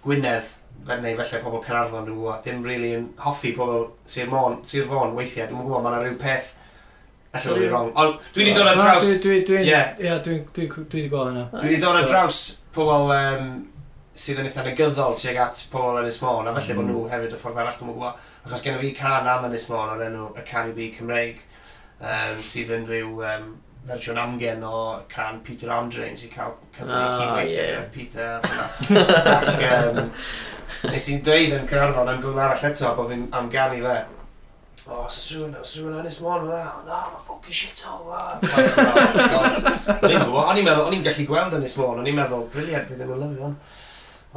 [0.00, 0.54] Gwynedd,
[0.88, 5.12] neu felly pobl Cynarfon, dwi'n gwybod, ddim really yn hoffi pobl Sir Môn, Sir Fôn
[5.18, 6.48] weithiau, dwi'n gwybod, mae yna rhyw peth
[7.36, 7.92] allan bod fi'n wrong.
[7.92, 9.12] Ond dwi wedi dod ar draws...
[9.26, 9.44] Dwi'n...
[9.50, 9.68] Dwi'n...
[9.68, 10.42] Ie, dwi'n...
[10.56, 11.46] Dwi wedi gweld hynna.
[11.52, 13.54] Dwi wedi dod ar draws pobl um,
[14.16, 16.80] sydd yn eitha negyddol tuag at pobl Ynys Môn, a felly mm.
[16.80, 18.28] bod nhw hefyd y ffordd arall dwi'n gwybod.
[18.48, 21.44] Achos gen i fi can am Ynys Môn o'r enw y can i fi Cymreig,
[22.00, 23.50] um, sydd yn rhyw um,
[23.88, 27.84] fersiwn amgen o can Peter Andrein sy'n cael cyfnod oh, ah, cydweithio yeah.
[27.94, 28.40] Peter.
[29.34, 30.00] ac um,
[30.92, 33.98] nes i'n dweud yn Cynarfon am gwyl arall eto bod fi'n amganu fe.
[34.90, 37.98] O, os oes rhywun, os rhywun yn Ysmon fydda, o na, mae ffocin shit o,
[38.08, 38.20] wa.
[40.00, 43.12] O'n i'n meddwl, o'n i'n gallu gweld yn Ysmon, o'n i'n meddwl, briliant, bydd yn
[43.12, 43.58] lyfio hwn.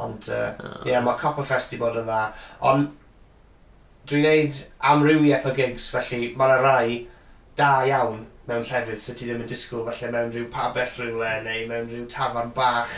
[0.04, 0.36] Ond, ah.
[0.36, 0.84] ie, uh, oh.
[0.90, 2.20] yeah, mae Copperfest i bod yn dda.
[2.70, 2.92] Ond,
[4.10, 4.60] dwi'n neud
[4.92, 7.00] amrywiaeth o gigs, felly mae yna rai
[7.58, 11.66] da iawn mewn llefydd so ti ddim yn disgwyl falle mewn rhyw pabell rhywle neu
[11.70, 12.94] mewn rhyw tafarn bach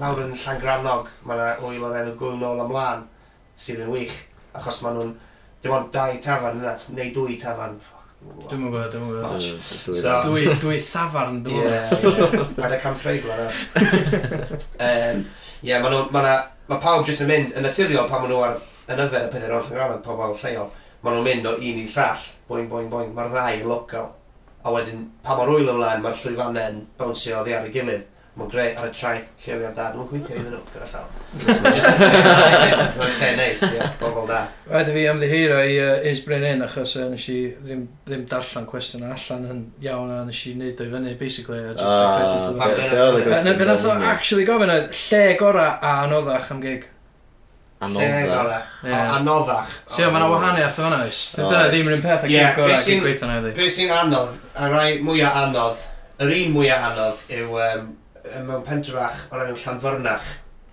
[0.00, 3.06] lawr yn Llangrannog mae yna wyl o'r enw gwyl nôl ymlaen
[3.64, 4.14] sydd yn wych
[4.58, 5.16] achos maen nhw'n
[5.64, 7.80] dim ond dau tafarn yna neu dwy tafarn
[8.22, 9.42] Dwi'n gwybod, dwi'n gwybod.
[9.98, 12.36] So, dwi, dwi thafarn dwi'n gwybod.
[12.38, 13.40] Ie, mae'n y camffreig fan
[15.66, 18.54] Ie, mae pawb jyst yn mynd, yn naturiol pan maen nhw ar
[18.92, 20.70] yn yfed y pethau o'r llyngrannau, pobl lleol,
[21.02, 24.08] maen nhw'n mynd o un i llall, boing, boing, boing, mae'r ddau yn local.
[24.62, 28.08] A wedyn, pa mor wyl ymlaen, mae'r llwyfannau yn bounsio oddi ar ei gilydd.
[28.32, 31.08] Mae'n greu ar y traeth lle oedd dad, mae'n gweithio iddyn nhw gyda llaw.
[32.96, 34.38] Mae'n lle neis, ie, bobl da.
[34.70, 38.70] Wedi fi ymddiheuro i uh, Is Bryn In, achos uh, nes i ddim, ddim darllen
[38.70, 41.60] cwestiwn allan yn iawn a nes i wneud o'i fyny, basically.
[41.60, 42.54] A just uh, credit to
[43.44, 43.52] the...
[43.52, 46.88] Yn y actually gofyn oedd, lle gorau a anoddach am gig?
[47.82, 48.66] Anoddach.
[48.84, 49.14] Yeah.
[49.16, 49.72] Anoddach.
[49.86, 51.22] So, oh, mae yna wahaniaeth o'n oes.
[51.38, 53.54] Dyna ddim yn un peth ac yeah, gorau sy'n gweithio na iddi.
[53.56, 55.82] Beth sy'n anodd, a rai mwyaf anodd,
[56.22, 57.90] yr un mwyaf anodd yw um,
[58.46, 60.30] mewn pentrach o'r enw Llanfyrnach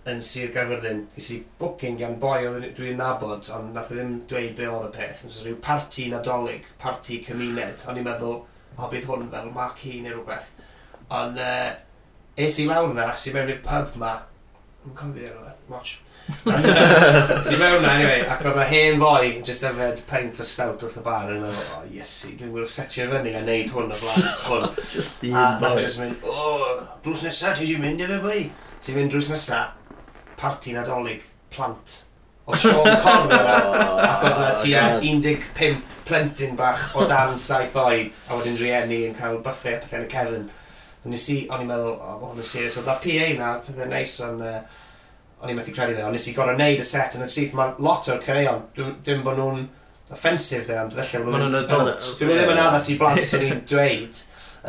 [0.10, 1.02] yn Sir Gaerfyrddin.
[1.16, 4.90] Ges i booking gan boi oedd dwi'n nabod, ond nath o ddim dweud be oedd
[4.90, 5.24] y peth.
[5.26, 7.86] Nes rhyw parti nadolig, parti cymuned.
[7.90, 8.42] O'n i'n meddwl,
[8.78, 10.52] o bydd hwn fel marquee neu rhywbeth.
[11.20, 11.72] Ond uh,
[12.38, 14.14] es i lawr na, es mewn i'r pub ma.
[14.86, 15.34] Yn cofio,
[15.74, 15.98] watch.
[17.48, 21.00] Ti mewn na, anyway, ac oedd y hen foi jyst yfed peint o stout wrth
[21.00, 23.96] y bar yn meddwl, o oh, yesu, dwi'n gwybod setio fyny a neud hwn o
[23.96, 24.28] blaen.
[24.46, 24.68] Hwn.
[24.94, 25.72] just the un boi.
[25.72, 28.44] A just mynd, o, oh, drws nesa, ti eisiau mynd efo fi?
[28.86, 29.62] Ti'n mynd drws nesa,
[30.40, 31.24] parti nadolig,
[31.56, 31.96] plant.
[32.50, 37.78] O Sean Conn yna, oh, ac oedd yna tua 15 plentyn bach o dan saith
[37.78, 40.46] oed, a wedyn rhieni yn cael buffet a pethau yn y cefn.
[41.10, 43.90] Nes i, o'n i'n meddwl, o, oh, hwn yn serious, oedd na PA na, pethau
[43.90, 44.62] neis ond Uh,
[45.40, 47.54] o'n i'n methu credu dde, ond nes i gorau neud y set yn y syth,
[47.58, 49.64] mae lot o'r creion, dim bod nhw'n
[50.12, 52.10] offensif dde, ond felly maen nhw'n adult.
[52.20, 54.22] Dwi'n ddim yn addas i blant sy'n ni'n dweud,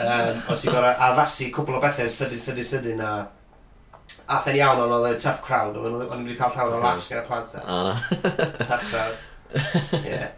[0.07, 3.15] um, os i gorau addasu cwbl o bethau sydyn, sydyn, sydyn, a
[4.31, 7.25] athen iawn ond oedd y tough crowd, oedd nhw wedi cael llawer o laughs gyda
[7.27, 7.63] plant dde.
[7.67, 7.95] O na.
[8.69, 9.17] Tough crowd.
[10.05, 10.29] Yeah.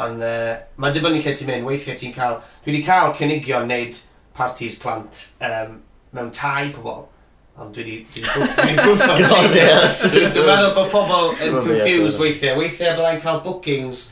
[0.00, 2.38] Ond uh, mae'n dibynnu lle ti'n mynd, weithiau ti'n cael...
[2.62, 3.98] Dwi wedi cael cynigion wneud
[4.36, 5.80] parties plant um,
[6.16, 7.08] mewn tai pobl.
[7.60, 9.20] Ond dwi wedi gwrthod.
[9.28, 10.06] God yes.
[10.08, 12.56] Dwi'n meddwl bod pobl yn confused weithiau.
[12.56, 14.06] Weithiau byddai'n cael bookings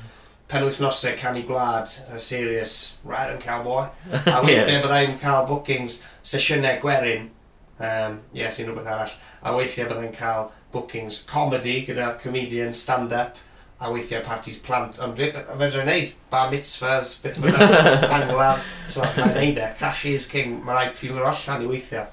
[0.53, 3.87] penwythnosau canu gwlad, a serious ride on cowboy.
[4.13, 4.85] A weithiau yeah.
[4.85, 7.31] byddai'n cael bookings sesiynau gwerin,
[7.81, 9.17] um, Ie, yeah, sy'n rhywbeth arall.
[9.41, 13.41] A weithiau byddai'n cael bookings comedy gyda comedian stand-up
[13.81, 17.75] a weithiau parties plant, ond fe drwy'n neud bar mitzvahs, beth bynnag,
[18.17, 22.09] angladd, ti'n meddwl, neud e, cash is king, mae rhaid ti'n mynd allan i weithiau.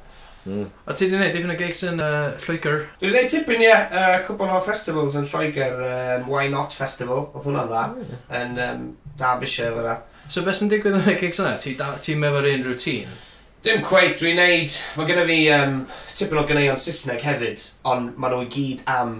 [0.46, 0.66] Mm.
[0.86, 2.84] A ti wedi gwneud dipyn o gigs yn uh, Lloegr?
[3.02, 7.30] Dwi wedi gwneud tipyn ie, uh, cwbl o festivals yn Lloegr, um, Why Not Festival,
[7.34, 8.84] oedd hwnna'n dda, oh, yn um,
[9.18, 9.96] Derbyshire fyna.
[10.30, 11.56] So beth sy'n digwydd yn y gigs yna?
[11.62, 13.18] Ti, da, ti mefo'r un routine?
[13.66, 15.80] Dim cweith, dwi'n neud, mae gennym fi um,
[16.14, 19.16] tipyn o gynneuon Saesneg hefyd, ond maen nhw i gyd am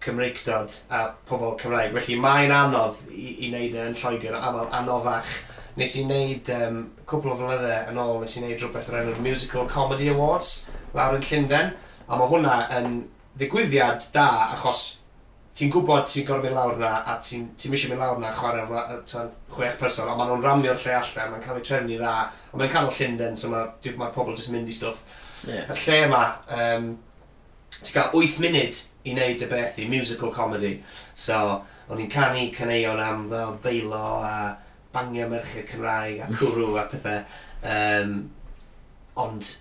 [0.00, 5.34] Cymreigdod a pobl Cymraeg, felly mae'n anodd i, i wneud e yn Lloegr am anoddach
[5.80, 9.22] nes i wneud, um, cwpl o flynydde yn ôl, nes i wneud rhywbeth o'r enw'r
[9.24, 11.72] Musical Comedy Awards lawr yn Llundain.
[12.10, 12.98] A mae hwnna yn
[13.40, 14.82] ddigwyddiad da, achos
[15.56, 18.64] ti'n gwybod ti'n gorfod mynd lawr na a ti'n ti eisiau mynd lawr na chwarae
[19.54, 22.72] chwech person a maen nhw'n ramio'r lle allan, mae'n cael ei trefnu dda a mae'n
[22.76, 25.00] canol Llundain so mae ma pobl jyst mynd i stwff.
[25.48, 25.64] Yeah.
[25.64, 26.24] Y lle yma,
[26.60, 26.90] um,
[27.78, 30.74] ti'n cael 8 munud i wneud y beth i musical comedy
[31.16, 31.36] so
[31.88, 34.34] o'n i'n canu caneuon am fel Beilo a
[34.94, 37.24] bangio merched Cymraeg a cwrw a pethau.
[37.60, 38.14] Um,
[39.20, 39.54] ond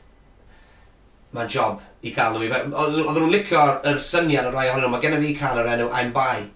[1.35, 2.49] mae'n job i galw i.
[2.49, 4.93] Oedden nhw'n licio'r er syniad o'r rai ohonyn nhw.
[4.95, 6.47] Mae gennym fi cael yr enw I'm bi,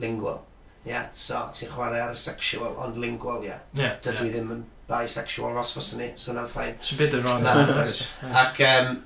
[0.00, 0.40] lingual.
[0.84, 3.48] Yeah, so ti'n chwarae ar y sexual, ond lingual, ie.
[3.48, 3.60] Yeah.
[3.80, 6.74] Yeah, Dydw i ddim yn bisexual os fos ni, so hwnna'n ffain.
[6.84, 7.48] So byd yn rhan.
[7.48, 8.98] Ac um,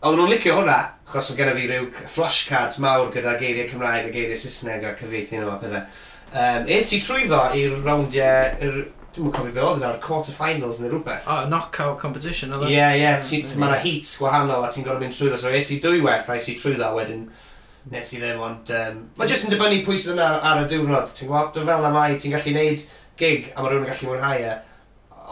[0.00, 0.78] oedden nhw'n licio hwnna,
[1.08, 5.40] achos mae gennym fi rhyw flashcards mawr gyda geiriau Cymraeg a geiriau Saesneg a cyfeithi
[5.40, 5.84] nhw a pethau.
[6.28, 8.78] Um, es i trwyddo i'r rawndiau, ir,
[9.16, 11.26] dwi'n yn cofio be oedd yna'r quarter-finals neu rhywbeth.
[11.26, 12.74] O, oh, knock-out competition oedd e?
[12.74, 16.28] Ie, ie, mae yna heats gwahanol a ti'n gorfod mynd trwyddo, so es i dwywaith
[16.28, 17.26] a es i trwyddo wedyn
[17.92, 18.72] nes i ddim, ond...
[18.76, 21.66] Um, mae jyst yn dibynnu pwy sydd yna ar, ar y diwrnod, ti'n gwybod, dy
[21.68, 22.84] fel na mai, ti'n gallu neud
[23.18, 24.56] gig a mae rhywun yn gallu mwynhau e,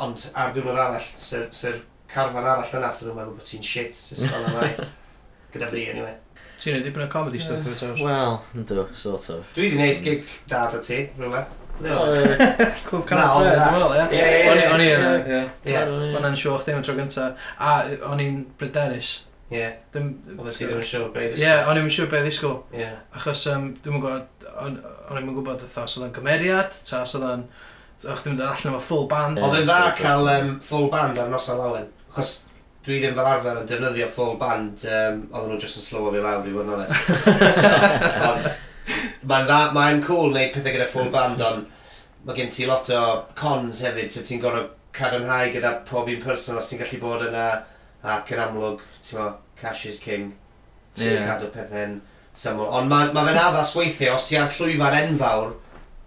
[0.07, 1.75] ond ar diwrnod arall, sy'r sy
[2.13, 4.73] carfan arall yna, sy'n meddwl bod ti'n shit, jyst fel na mai,
[5.53, 6.17] gyda fi, anyway.
[6.61, 8.03] Ti'n neud dipyn o comedy stuff o'r tawrs?
[8.03, 9.47] Wel, ynddo, sort of.
[9.57, 11.45] Dwi wedi gwneud gig dad o ti, rhywle.
[11.77, 14.31] Clwb Canadra, dwi'n meddwl, ie?
[14.73, 15.83] O'n i yna, ie.
[16.17, 17.29] O'n i'n siwch ddim y tro gynta.
[17.61, 17.77] A
[18.09, 19.13] o'n i'n bryderus.
[19.53, 19.69] Ie.
[19.95, 20.09] Dim...
[20.39, 21.45] Oedd ti ddim yn siwr beth ddisgwyl?
[21.45, 22.57] Ie, o'n i'n siwr beth ddisgwyl.
[22.75, 22.89] Ie.
[23.21, 24.81] Achos, dwi'n gwybod, o'n
[25.21, 27.47] i'n gwybod oedd oedd o'n gymeriad, ta oedd o'n...
[27.97, 29.39] O'ch ddim yn allan efo full band.
[29.41, 30.27] Oedd yn dda cael
[30.65, 31.87] full band ar noson lawen.
[32.11, 32.33] Achos
[32.87, 36.23] dwi ddim fel arfer yn defnyddio full band, um, oedden nhw just yn slowo fi
[36.23, 37.57] lawr i fod yn onest.
[38.31, 38.47] Ond
[39.27, 41.67] mae'n mae'n cool neud pethau gyda full band, ond
[42.27, 43.03] mae gen ti lot o
[43.39, 47.47] cons hefyd, so ti'n gorfod cadarnhau gyda pob un person os ti'n gallu bod yna,
[48.17, 50.31] ac yn amlwg, ti'n mo, cash is king,
[50.95, 51.27] ti'n yeah.
[51.27, 51.99] cadw pethau'n
[52.37, 52.69] syml.
[52.71, 55.57] Ond mae ma fe'n addas weithio, os ti ar llwyfan enfawr,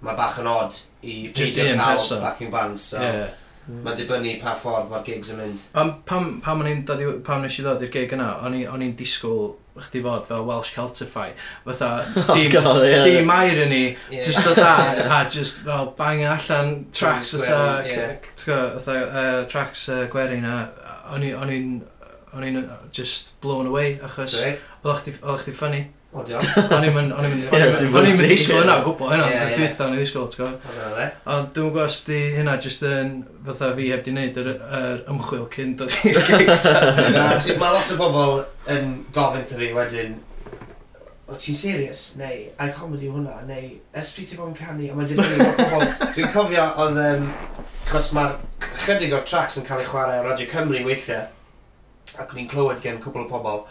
[0.06, 2.88] mae bach yn odd i peidio cael backing bands.
[2.94, 3.36] So, yeah.
[3.70, 3.82] Mm.
[3.86, 5.64] Mae'n dibynnu pa ffordd mae'r gigs yn mynd.
[5.78, 9.52] Am, pam, pam, i'n dod, pam nes i ddod i'r gig yna, o'n i'n disgwyl
[9.80, 11.30] chdi fod fel Welsh Celtify.
[11.68, 11.92] Fatha,
[12.24, 13.06] oh, dim, oh God, yeah.
[13.06, 14.26] dim air yn ni, yeah.
[14.26, 14.74] just o da,
[15.06, 18.18] a just fel bang allan tracks, fatha, yeah.
[18.98, 20.58] uh, tracks uh, gwerin a
[21.14, 22.60] o'n i'n
[22.92, 25.86] just blown away achos oedd chdi ffynnu.
[26.10, 26.48] O, diolch.
[26.74, 27.12] O'n i'n mynd...
[27.13, 29.28] O'n i'n mynd ddisgwyl hynna, gwybod hynna.
[29.30, 29.52] y yeah.
[29.54, 31.17] Dwi'n o'n i'n ddisgwyl, ti'n gwybod?
[31.30, 33.12] Ond dwi'n gwybod os di hynna jyst yn
[33.45, 36.50] fatha fi heb di wneud yr, yr ymchwil cyn dod i'r gig.
[36.50, 38.41] Mae lot o bobl
[38.74, 40.15] yn gofyn ty fi wedyn,
[41.30, 42.02] o ti'n serius?
[42.17, 43.43] Neu, a'i comedy hwnna?
[43.45, 43.67] Neu,
[44.02, 44.88] ys pryd ti'n bod yn canu?
[44.89, 45.93] A mae'n dibynnu o bobl...
[46.17, 47.04] Dwi'n cofio oedd...
[47.06, 47.30] Um,
[47.89, 48.36] Chos mae'r
[48.84, 51.24] chydig o'r tracks yn cael eu chwarae ar Radio Cymru weithiau.
[52.22, 53.63] Ac o'n i'n clywed gen cwbl o pobl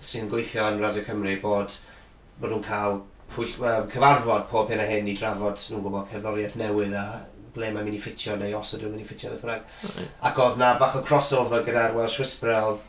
[0.00, 1.74] sy'n gweithio yn Radio Cymru bod
[2.40, 6.56] bod nhw'n cael pwyll, well, cyfarfod pob hyn a hyn i drafod nhw'n gwybod cerddoriaeth
[6.58, 7.04] newydd a
[7.54, 10.06] ble mae'n mynd i ffitio neu os ydw'n mynd i ffitio beth bynnag.
[10.26, 12.86] Ac oedd na bach o crossover gyda'r Welsh Whisperer oedd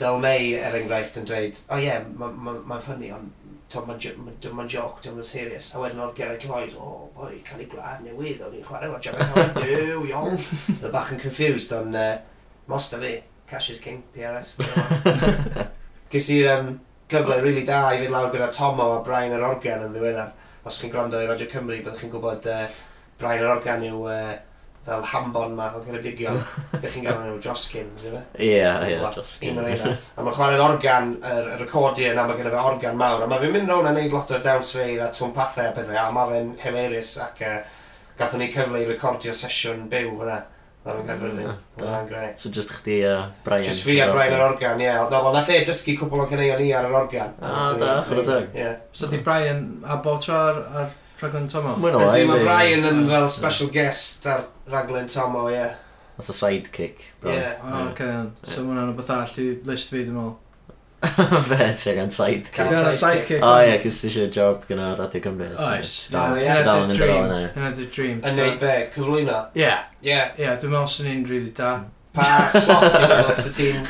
[0.00, 3.42] Del May er enghraifft yn dweud, o oh, ie, yeah, mae'n ma, ma, ffynnu ond
[3.72, 5.70] mae'n ma joc, dwi'n yn serious.
[5.74, 8.90] A wedyn oedd Gerard Lloyd, o oh, boi, cael ei gwlad newydd, o'n i'n chwarae
[8.90, 10.40] fo, Jack Howard, dyw, iawn.
[10.80, 12.16] Oedd bach yn confused, ond uh,
[12.72, 13.14] mos da fi,
[13.48, 14.56] Cash is King, PRS.
[16.12, 16.66] Ges i'r um,
[17.08, 20.34] gyfle rili really da i fynd lawr gyda Tomo a Brian yr Organ yn ddiweddar.
[20.68, 22.66] Os chi'n gwrando i Radio Cymru, byddwch chi'n gwybod uh,
[23.20, 24.34] Brian yr Organ yw uh,
[24.84, 26.36] fel hambon ma o Ceredigion.
[26.82, 28.20] Bych chi'n gael nhw Joskins, yma?
[28.36, 28.50] E?
[28.50, 29.40] Ie, ie, Joskins.
[29.48, 29.94] Un o'r eina.
[30.12, 33.24] A mae'n chwarae'r organ, yr er, recordion, a mae gyda fe organ mawr.
[33.24, 36.10] A mae fi'n mynd rown a neud lot o downsfeidd a twmpathau a pethau, a
[36.12, 37.60] mae fe'n hilarious ac uh,
[38.20, 40.42] gathon ni cyfle i recordio sesiwn byw fyna.
[40.82, 41.50] Mae'n gyfrifin.
[41.78, 42.30] Mae'n greu.
[42.42, 43.12] So just chdi a
[43.44, 43.66] Brian.
[43.68, 44.88] Just fi a Brian yr organ, ie.
[44.88, 45.04] Yeah.
[45.12, 47.36] No, wel, nath e dysgu cwbl o cynnion ni ar yr organ.
[47.38, 48.80] Ah, da, chwrdd teg.
[48.98, 50.90] So di Brian a bob tro ar, ar
[51.22, 51.76] rhaglen Tomo?
[51.78, 52.26] Mwyn o, ie.
[52.26, 55.68] Mae Brian yn fel special guest ar Raglen Tomo, ie.
[56.18, 57.06] Nath a sidekick.
[57.30, 57.38] Ie.
[57.62, 58.10] O, oce.
[58.42, 60.40] So mwyn o'n beth all i list fi, dwi'n meddwl.
[61.48, 62.58] Fe, ti angen sidekick.
[62.58, 63.42] Gael sidekick.
[63.42, 65.48] O ie, cys ti eisiau job gyda Radio Cymru.
[65.70, 65.96] Oes.
[66.12, 67.40] Dal yn mynd ar ôl yna.
[67.56, 68.20] Yna dy dream.
[68.28, 69.40] Yn neud be, cyflwyno?
[69.58, 69.72] Ie.
[70.06, 70.20] Ie.
[70.38, 71.74] Ie, dwi'n meddwl sy'n un rili da.
[71.80, 73.86] Mm pa slot ti'n meddwl sy'n ti'n...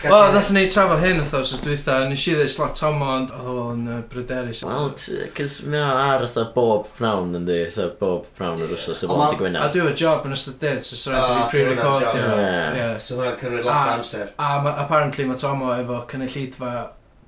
[0.00, 3.82] Wel, nath ni trafod hyn wrtho, os dwytha, nes i ddweud slot homo, ond o'n
[3.84, 4.62] uh, bryderus.
[4.64, 4.88] Wel,
[5.36, 9.12] cys mae o ar wrtho bob prawn yn di, wrtho bob prawn yr wrtho sy'n
[9.12, 9.66] bod i gwyna.
[9.66, 12.94] A dwi'n o job yn ystod dydd, so sy'n rhaid i pre-recordio.
[13.02, 14.32] So hwnna'n cymryd lot amser.
[14.40, 16.72] A apparently mae Tomo efo cynnyllidfa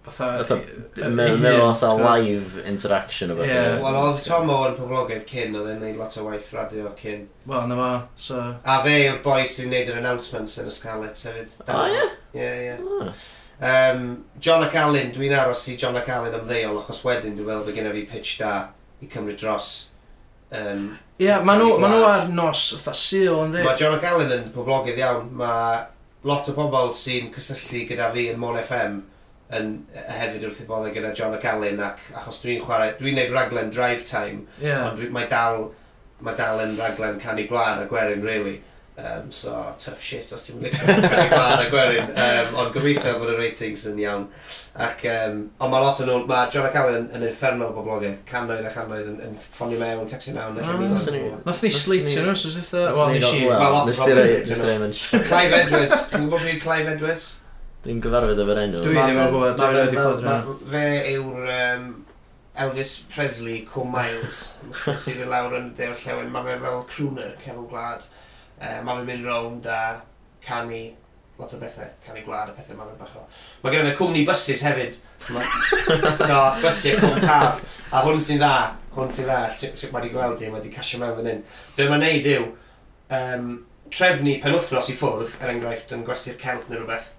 [0.03, 0.45] Fatha...
[0.45, 3.51] Fatha, Mewn fatha live interaction o beth.
[3.51, 3.83] Ie.
[3.83, 7.29] Wel, oedd Tom o'r poblogaeth cyn, oedd e'n neud lot o waith radio cyn.
[7.47, 8.41] Wel, na fa, so...
[8.67, 11.55] A fe yw'r boi sy'n neud yr announcements yn y Scarlet hefyd.
[11.69, 12.09] O, ie?
[12.35, 13.13] Ie, ie.
[13.63, 14.09] Um,
[14.43, 17.69] John ac Alun, dwi'n aros i John ac Alun am ddeol, achos wedyn dwi'n meddwl
[17.69, 18.57] bod gen i fi pitch da
[18.99, 19.71] i cymryd dros.
[20.51, 23.71] Um, Ie, yeah, maen nhw, ma nhw ar nos, fatha syl yn dweud.
[23.71, 25.79] Mae John ac Alun yn poblogydd iawn, mae
[26.27, 28.99] lot o bobl sy'n cysylltu gyda fi yn Mon FM
[29.59, 33.73] yn, hefyd wrth i boddau gyda John O'Callin ac achos dwi'n chwarae, dwi'n neud raglen
[33.75, 34.87] drive time, yeah.
[34.89, 35.71] ond dwi, mae dal,
[36.25, 38.61] mae dal yn raglen canu gwlad a gwerin, really.
[38.93, 43.33] Um, so, tough shit os ti'n mynd canu gwlad a gwerin, um, ond gobeithio bod
[43.33, 44.27] y ratings yn iawn.
[44.73, 48.73] Ac, um, ond mae lot o nhw, mae John O'Callin yn infernal boblogaeth, cannoedd a
[48.73, 50.61] channoedd yn, yn ffonio mewn, texi mewn.
[51.45, 52.89] Nath ni sleetio nhw, so sydd eitha...
[52.89, 53.45] Uh, Wel, nes i.
[53.49, 54.99] Mae lot o bobl.
[55.29, 57.31] Clive Edwards, dwi'n gwybod beth Clive Edwards?
[57.83, 58.81] Dwi'n gyfarfod efo'r enw.
[58.85, 60.59] Dwi ddim yn gwybod, dwi wedi clywed rhywun.
[60.71, 60.83] Fe
[61.17, 61.87] yw'r um,
[62.63, 64.37] Elvis Presley, Co Miles,
[65.03, 66.29] sydd i lawr yn y deol llewn.
[66.31, 68.05] Mae fe fel crooner, cefn gwlad.
[68.61, 69.81] Uh, mae fe'n mynd rownd a
[70.47, 70.83] canu
[71.41, 73.25] lot o bethau, canu gwlad a pethau fe'n bach o.
[73.65, 75.01] Mae gen i cwmni bysys hefyd.
[76.29, 77.65] so, bysiau cwm taf.
[77.91, 78.53] A hwn sy'n dda,
[78.95, 81.43] hwn sy'n dda, sut mae wedi gweld i, mae wedi casio mewn fan hyn.
[81.75, 82.47] Be mae'n neud yw,
[83.19, 83.51] um,
[83.91, 87.11] trefnu penwthnos i ffwrdd, er enghraifft, yn gwesty'r celt neu rhywbeth,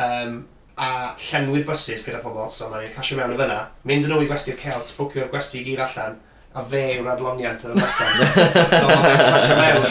[0.00, 0.40] um,
[0.80, 4.28] a llenwi'r bysys gyda pobl, so mae'n casio mewn y fyna, mynd yn ôl i
[4.30, 6.16] gwesty'r celt, bwcio'r gwesti i gyd allan,
[6.56, 8.22] a fe yw'r adloniant yn y noson.
[8.80, 9.84] so mae'n casio mewn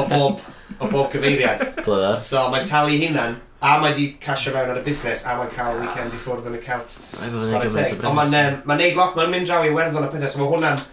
[0.00, 0.42] o bob,
[0.80, 1.62] o bob cyfeiriad.
[1.84, 2.16] Glyda.
[2.24, 5.78] So mae'n talu hunan, a mae wedi casio mewn ar y busnes, a mae'n cael
[5.84, 6.98] weekend i ffwrdd yn y celt.
[7.22, 10.84] Ond mae'n ma neud lot, mae'n mynd draw i werddon a pethau, so mae hwnna'n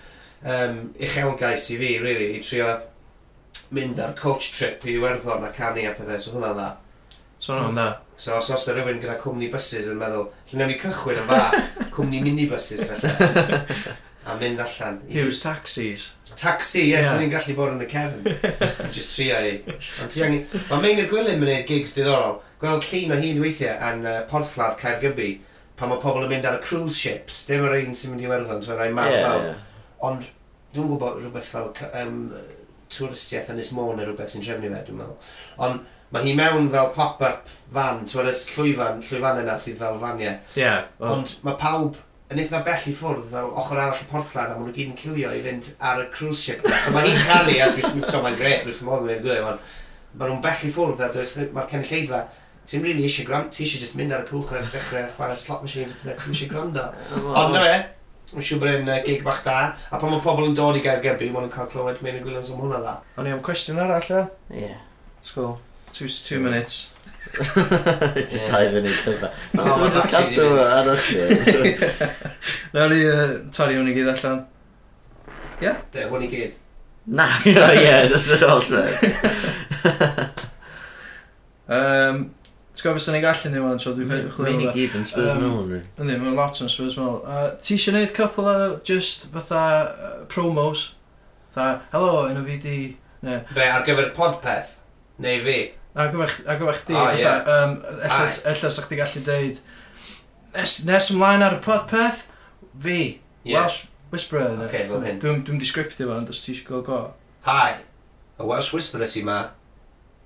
[0.53, 2.69] um, uchelgais i fi, really, i trio
[3.75, 6.69] mynd ar coach trip i werddon a canu a pethau, so hwnna'n dda.
[7.41, 7.89] So hwnna'n dda.
[8.21, 11.25] So os oes yna rhywun gyda cwmni buses yn meddwl, lle newn ni cychwyn yn
[11.25, 11.39] fa,
[11.95, 13.57] cwmni minibuses felly.
[14.29, 14.99] a mynd allan.
[15.07, 15.15] I...
[15.15, 16.03] Hughes taxis.
[16.36, 17.15] Taxi, yes, yeah.
[17.17, 18.27] ni'n gallu bod yn y cefn.
[18.95, 19.55] Just tria i.
[20.03, 20.43] Ond ti angen...
[20.69, 22.38] Mae Meir Gwilym yn gwneud gigs diddorol.
[22.62, 25.31] Gweld llun o hun weithiau yn uh, porthladd Caergybi,
[25.79, 27.39] pan mae pobl yn mynd ar y cruise ships.
[27.49, 29.63] Dim yr un sy'n mynd i werddon, ti'n rhaid mawr yeah, yeah.
[30.05, 30.29] Ond
[30.75, 32.21] dwi'n gwybod rhywbeth fel um,
[32.93, 35.34] twristiaeth Ynys Môn neu rhywbeth sy'n trefnu fe, dwi'n meddwl.
[35.65, 35.81] Ond
[36.12, 40.39] Mae hi mewn fel pop-up fan, ti'n gwybod, llwyfan, llwyfan yna sydd fel faniau.
[40.56, 40.63] Ie.
[40.63, 41.17] Yeah, well.
[41.17, 42.00] Ond mae pawb
[42.32, 45.00] yn eitha bell i ffwrdd fel ochr arall y porthladd a maen nhw gyd yn
[45.00, 46.67] cilio i fynd ar y cruise ship.
[46.84, 49.71] So mae hi'n canu a to mae'n gret, dwi'n modd yn gwylio ond
[50.12, 51.10] Maen nhw'n bell i ffwrdd a
[51.56, 52.26] mae'r cenulleidfa,
[52.71, 55.63] Ti'n really eisiau gwrando, ti eisiau just mynd ar y cwch a dechrau chwarae slot
[55.65, 56.84] machines a pethau, ti'n eisiau gwrando.
[57.32, 57.80] Ond na fe,
[58.32, 59.56] Mae'n siŵr bod e'n gig bach da,
[59.91, 62.62] a pan mae pobl yn dod i Gaergybi, maen nhw'n cael clywed Mary Williams am
[62.63, 62.93] hwnna dda.
[63.19, 64.21] O'n i am cwestiwn arall, e?
[64.54, 64.62] Ie.
[64.69, 64.80] Yeah.
[65.28, 65.58] Sgol.
[65.91, 66.93] Two, two minutes.
[67.32, 68.51] just yeah.
[68.51, 69.30] dive in i'r cyfa.
[69.56, 71.71] Dwi'n just cadw arall ni.
[72.73, 74.39] Nawr ni uh, torri hwn i gyd allan.
[75.63, 75.77] Yeah?
[75.93, 76.54] Be, hwn i gyd?
[77.12, 79.01] Na, ie, just yr holl beth.
[81.77, 82.17] um,
[82.71, 85.39] Ti'n gwybod sy'n ei gallu ni wan, so dwi'n chwilio Mae'n i gyd yn Spurs
[85.41, 86.15] Mill, ynddi?
[86.21, 87.17] mae'n lot yn Spurs Mill.
[87.27, 88.54] Uh, ti eisiau gwneud couple o
[88.88, 90.80] just fatha uh, promos?
[91.56, 92.77] Tha, helo, enw fi di...
[93.27, 93.36] Ne.
[93.51, 94.71] Be, ar gyfer podpeth?
[95.21, 95.58] Neu fi?
[95.93, 97.43] A gyfa chdi, oh, yeah.
[97.51, 99.58] um, ella sa'ch ti gallu deud,
[100.56, 102.21] nes, nes ymlaen ar y podpeth,
[102.80, 102.99] fi,
[103.43, 103.65] yeah.
[103.65, 104.56] Welsh Whisperer.
[104.67, 105.19] Okay, fel hyn.
[105.19, 106.99] Dwi'n dwi disgriptio fan, os ti eisiau go go.
[107.47, 107.82] Hi,
[108.39, 109.41] y Welsh Whisperer ti ma.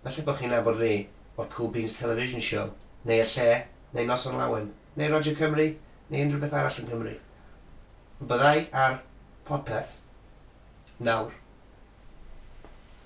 [0.06, 0.92] Falle bod chi'n nabod fi
[1.36, 2.68] o'r Cool Beans Television Show,
[3.10, 3.64] neu y lle,
[3.98, 5.72] neu Noson Lawen, neu Roger Cymru,
[6.12, 7.16] neu unrhyw beth arall yn Cymru.
[8.22, 9.00] Byddai ar
[9.50, 9.98] podpeth
[11.02, 11.34] nawr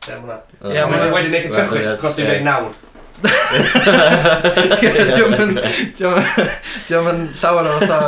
[0.10, 0.42] lle mwyna.
[0.66, 2.74] Ie, mae'n wedi wneud y cychwyn, chos ni'n dweud nawr.
[6.00, 8.00] Diolch yn llawer o fatha...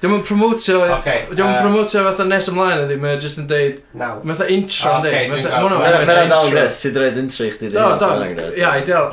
[0.00, 0.78] Diolch yn promotio...
[0.84, 3.76] Diolch yn promotio fatha nes ymlaen ydi, mae'n just yn deud...
[3.96, 4.18] Nawr.
[4.24, 5.46] Mae'n fatha intro yn deud.
[5.46, 7.72] Mae'n dal gres, ti'n dweud intro i chdi.
[7.72, 8.10] Do, do.
[8.56, 9.06] Ia, ideal.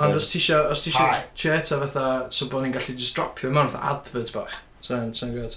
[0.00, 4.30] Ond os ti eisiau cheta fatha, so bod ni'n gallu just dropio mewn fatha advert
[4.36, 4.54] bach.
[4.84, 5.54] Sa'n gwybod.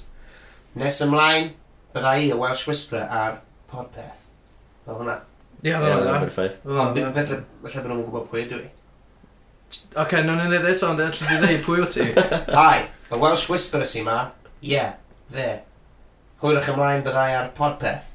[0.80, 1.52] Nes ymlaen,
[1.96, 3.34] bydda i y Welsh Whisperer ar
[3.72, 4.20] Podpeth.
[4.84, 5.18] Fel hwnna.
[5.64, 6.16] Ie, oedd dda.
[6.26, 6.56] berffaith.
[6.68, 8.66] Ond dwi'n beth lle bod nhw'n gwybod pwy ydw i.
[10.04, 12.08] Oce, nawn ni'n dweud eto, ond allai di dweud pwy o ti.
[12.58, 14.18] Hi, the Welsh Whisperer sy ma.
[14.60, 14.98] Ie, yeah,
[15.32, 15.48] fe.
[16.44, 18.10] Hwyrach ymlaen byddai ar podpeth.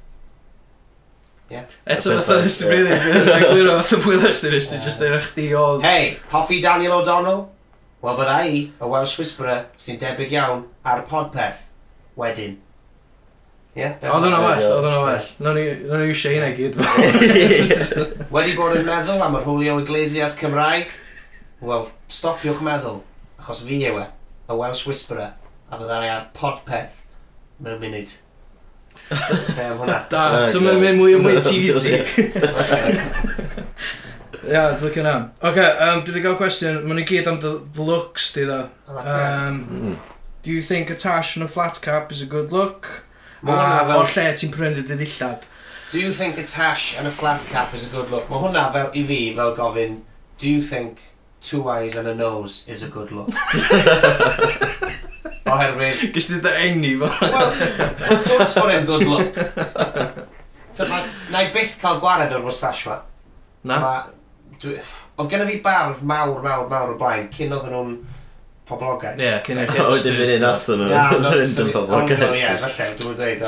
[1.49, 5.05] Eto nath o'n ystod bryddi, bydd yn egluro fath o'n bwylach chdi nes, dwi'n just
[5.07, 5.65] eich di o...
[5.81, 7.47] Hei, hoffi Daniel O'Donnell?
[8.05, 11.65] Wel byddai i, y Welsh Whisperer, sy'n debyg iawn ar podpeth.
[12.21, 12.59] Wedyn.
[13.79, 15.27] Yeah, Oedd hwnna well, oedd hwnna well.
[15.39, 15.63] Nog ni
[16.11, 16.75] eisiau hynna i gyd.
[18.35, 20.91] Wedi bod yn meddwl am y Julio Iglesias Cymraeg?
[21.63, 22.97] Wel, stopiwch meddwl,
[23.39, 24.05] achos fi yw e,
[24.51, 25.31] y Welsh Whisperer,
[25.71, 26.97] a byddai ar podpeth
[27.63, 28.11] mewn munud.
[29.13, 30.01] Be am hwnna?
[30.11, 31.87] Da, so mae'n mynd mwy o mwy TVC.
[34.49, 35.17] Ia, dwi'n lycio na.
[35.39, 36.83] Oce, um, dwi wedi cael cwestiwn.
[36.83, 38.65] Mae'n i gyd am dy looks di da.
[38.91, 39.95] Um,
[40.43, 43.05] do you think a tash and a flat cap is a good look?
[43.47, 43.95] A fel...
[43.99, 45.47] o lle ti'n prynu dy ddillad.
[45.91, 48.29] Do you think a tash and a flat cap is a good look?
[48.29, 50.01] Mae hwnna fel, i fi fel gofyn,
[50.39, 51.01] do you think
[51.41, 53.31] two eyes and a nose is a good look?
[55.49, 56.13] Oherwydd...
[56.13, 57.09] Gys ti dy enni fo?
[57.23, 57.49] Wel,
[58.11, 59.33] wrth gwrs bod e'n good look.
[60.77, 61.01] So, ma,
[61.33, 62.99] na i byth cael gwared o'r mustache ma.
[63.71, 63.79] Na?
[63.81, 63.93] Ma,
[64.61, 64.77] dwi,
[65.17, 67.97] oedd gennym fi barf mawr, mawr, mawr o blaen, cyn oedd nhw'n
[68.69, 69.19] poblogaeth.
[69.21, 69.93] Ie, cyn i'r hipsters.
[69.97, 71.03] Oedden fi'n un athyn nhw.
[71.19, 72.39] Oedden yn poblogaeth.
[72.39, 73.41] Ie, falle, dwi'n dweud.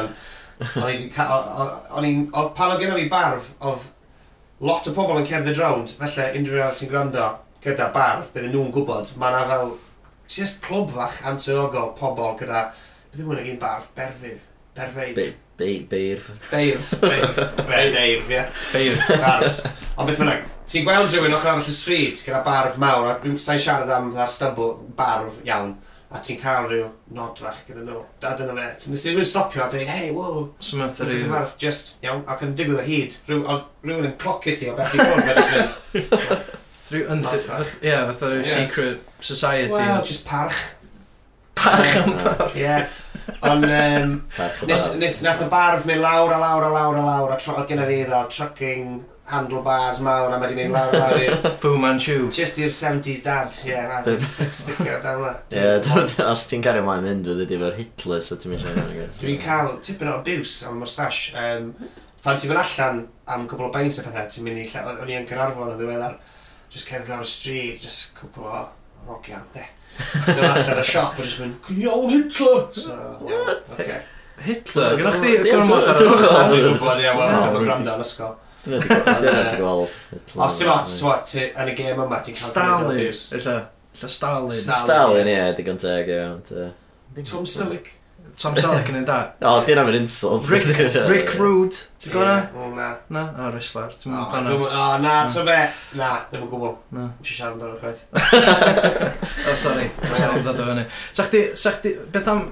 [1.97, 2.27] O'n i'n...
[2.57, 3.87] Pan oedd gen i barf, oedd
[4.61, 7.29] lot o pobl yn cerdded rownd, felly unrhyw un sy'n gwrando
[7.65, 9.71] gyda barf, bydden nhw'n gwybod, mae yna fel
[10.31, 12.67] just clwb fach ansoddogol pobl gyda,
[13.13, 14.43] bydden nhw'n egin barf, berfydd,
[14.77, 15.17] berfeidd.
[15.61, 16.31] Beirf.
[16.51, 17.39] Beirf, beirf,
[17.69, 18.45] beirf, ie.
[18.73, 19.11] Beirf.
[19.21, 19.61] Arfs.
[19.97, 23.37] Ond beth bynnag, ti'n gweld rhywun ochr arall y stryd gyda barf mawr, a dwi'n
[23.41, 25.75] sa'i siarad am dda stybl barf iawn,
[26.11, 26.87] a ti'n cael rhyw
[27.17, 28.01] nod fach gyda nhw.
[28.25, 30.47] A dyna fe, ti'n nes i rhywun stopio a dweud, hei, wow.
[30.65, 31.19] So mae'n thyrru.
[31.21, 34.97] Dwi'n barf, just, iawn, ac yn digwydd o hyd, rhywun yn clocio ti o beth
[34.97, 36.57] i ffwrdd, a just
[36.91, 39.71] Ie, fatha rhyw secret society.
[39.77, 40.57] Wel, just parch.
[41.61, 42.57] Parch am barf.
[42.57, 42.81] Ie.
[43.47, 44.17] Ond um,
[44.69, 47.57] nes, nes nath y barf mynd lawr a lawr a lawr a lawr a tro,
[47.61, 49.01] oedd gen i fi ddo, trucking
[49.31, 51.37] handlebars mawr a mae di mynd lawr a lawr i'r...
[51.63, 52.17] Fu Manchu.
[52.35, 55.35] Just i'r 70s dad, ie, yeah, mae'n sticio down la.
[55.55, 59.19] Ie, os ti'n cario mlaen mynd fydd ydi fo'r Hitler, so ti'n mynd siarad.
[59.21, 61.33] Dwi'n cael tipyn o abuse am mustache.
[61.39, 61.73] Um,
[62.25, 65.13] pan ti'n mynd allan am cwbl o baint a pethau, ti'n mynd i lle, o'n
[65.13, 66.19] i yn Cynarfon o ddiweddar,
[66.75, 68.65] just cerdd lawr y stryd, just cwbl o
[69.09, 69.69] rogian, de.
[70.27, 72.63] Dwi'n allan y siop a jyst mynd, can you Hitler?
[72.75, 73.75] So, What?
[73.77, 74.01] Okay.
[74.41, 74.97] Hitler?
[75.01, 76.31] Gwna chdi gormod ar yr ochr?
[76.55, 78.35] Dwi'n gwybod, ie, wel, dwi'n gwrando yn ysgol.
[78.65, 79.99] Dwi'n gweld Hitler.
[80.17, 83.03] Eh, os ti'n mat, swat, yn y gêm yma, ti'n cael Stalin,
[83.39, 83.57] illa.
[84.01, 84.61] Illa Stalin.
[84.65, 86.69] Stalin, ie, digon teg, ie.
[87.29, 87.97] Tom Selleck.
[88.39, 89.19] Tom Selleck yn un da.
[89.49, 90.49] O, di na'n mynd insult.
[90.53, 90.69] Rick,
[91.09, 92.37] Rick Rude, ti'n gwybod na?
[92.77, 92.91] Na.
[93.09, 93.89] Na, o, wrestler.
[93.91, 95.31] O, na, hmm.
[95.33, 95.57] so be,
[95.99, 96.77] na, ddim yn gwybod.
[96.97, 97.07] Na.
[97.23, 98.05] Ti'n siarad amdano'r chwaith.
[99.51, 99.89] O, sori.
[100.13, 100.85] sorry, ddod o fyny.
[101.17, 102.45] Sa chdi, sa chdi, beth am,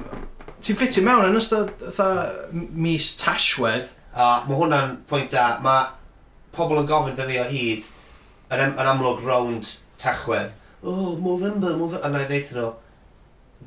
[0.65, 3.93] ti'n ffiti mewn yn ystod, fatha, mis tashwedd?
[4.15, 5.93] O, mae hwnna'n pwynt da, mae
[6.57, 7.91] pobl yn gofyn dy fi o hyd,
[8.57, 10.57] yn, yn amlwg rownd tachwedd.
[10.83, 12.75] O, Movember, Movember, a na i deithio nhw,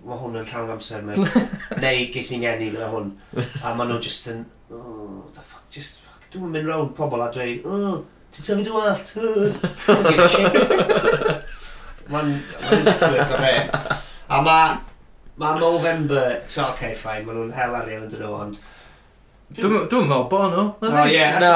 [0.05, 1.27] mae hwn yn llawn amser mewn.
[1.83, 3.11] Neu ges i'n geni gyda hwn.
[3.61, 7.29] A maen nhw just yn, oh, the fuck, just, fuck, dwi'n mynd rown pobl a
[7.33, 8.01] dweud, oh,
[8.33, 9.13] ti'n tyfu dwi'n wallt?
[9.21, 9.51] oh,
[10.07, 11.57] give a shit.
[12.11, 12.33] Mae'n
[12.71, 13.77] ridiculous o beth.
[14.31, 14.75] A mae,
[15.41, 18.61] mae Movember, ti'n o'r okay, ffain, maen nhw'n hel arian yn dyn nhw, ond,
[19.51, 20.61] Dwi'n meddwl bo nhw.
[20.79, 21.23] O ie.
[21.43, 21.49] Na,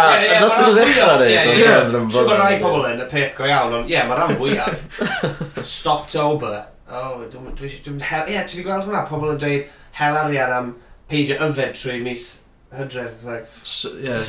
[0.43, 1.93] nos ydw i'n ddechrau dweud.
[2.11, 4.81] Siwr bod rai pobl yn y peth go iawn, ond ie, yeah, mae rhan fwyaf.
[5.77, 8.27] Stoptober oh, dwi'n dwi, dwi, hel...
[8.27, 9.63] Ie, yeah, dwi wedi gweld hwnna, pobl yn dweud
[9.99, 10.67] hel arian am
[11.11, 12.23] peidio yfed trwy mis
[12.75, 13.13] hydref.
[13.23, 14.21] Like, so, yeah.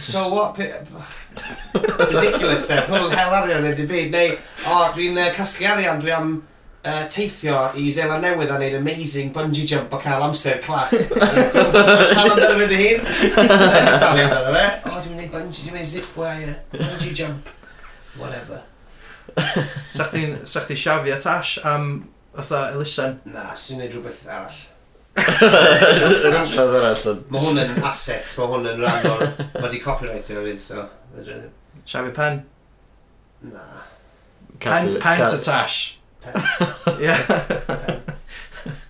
[0.00, 0.58] so what?
[0.58, 4.08] Ridiculous there, pobl hel arian yn byd.
[4.14, 4.28] Neu,
[4.64, 6.28] o, oh, dwi'n uh, casglu arian, dwi am
[6.84, 10.92] uh, teithio i Zeland Newydd a wneud amazing bungee jump o cael amser clas.
[11.10, 13.00] Tal amdano fe dy hun.
[13.36, 14.66] Tal amdano fe.
[14.88, 17.42] O, dwi'n gwneud bungee, dwi'n mynd zip bungee jump.
[18.18, 18.58] Whatever.
[19.94, 21.86] sa chdi'n chdi a Tash am
[22.34, 23.18] fatha elusen?
[23.30, 24.60] Na, sy'n gwneud rhywbeth arall.
[25.20, 27.22] Rhywbeth arall.
[27.32, 29.26] Mae hwn yn asset, mae hwn yn rhan o'r...
[29.56, 30.86] Mae di copyright o'r un, so...
[31.88, 32.42] Siafi pen?
[33.50, 33.66] Na.
[34.60, 35.98] Pen, pen to Tash.
[36.22, 36.36] Pen.
[37.04, 37.14] Ie.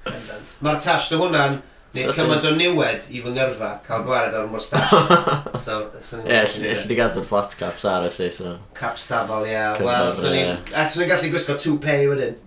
[0.04, 0.56] Pendant.
[0.60, 1.60] Mae'r Tash, so hwnna'n...
[1.94, 5.00] Neu cymaint o niwed i fy ngyrfa, cael gwared o'r mustache.
[5.64, 6.76] so, so Ie, lle e.
[6.86, 8.52] di gadw'r flat caps ar y lle, so...
[8.78, 9.64] Cap stafel, ie.
[9.82, 10.44] Wel, so ni...
[10.70, 12.38] Eto ni'n gallu gwisgo 2 wedyn.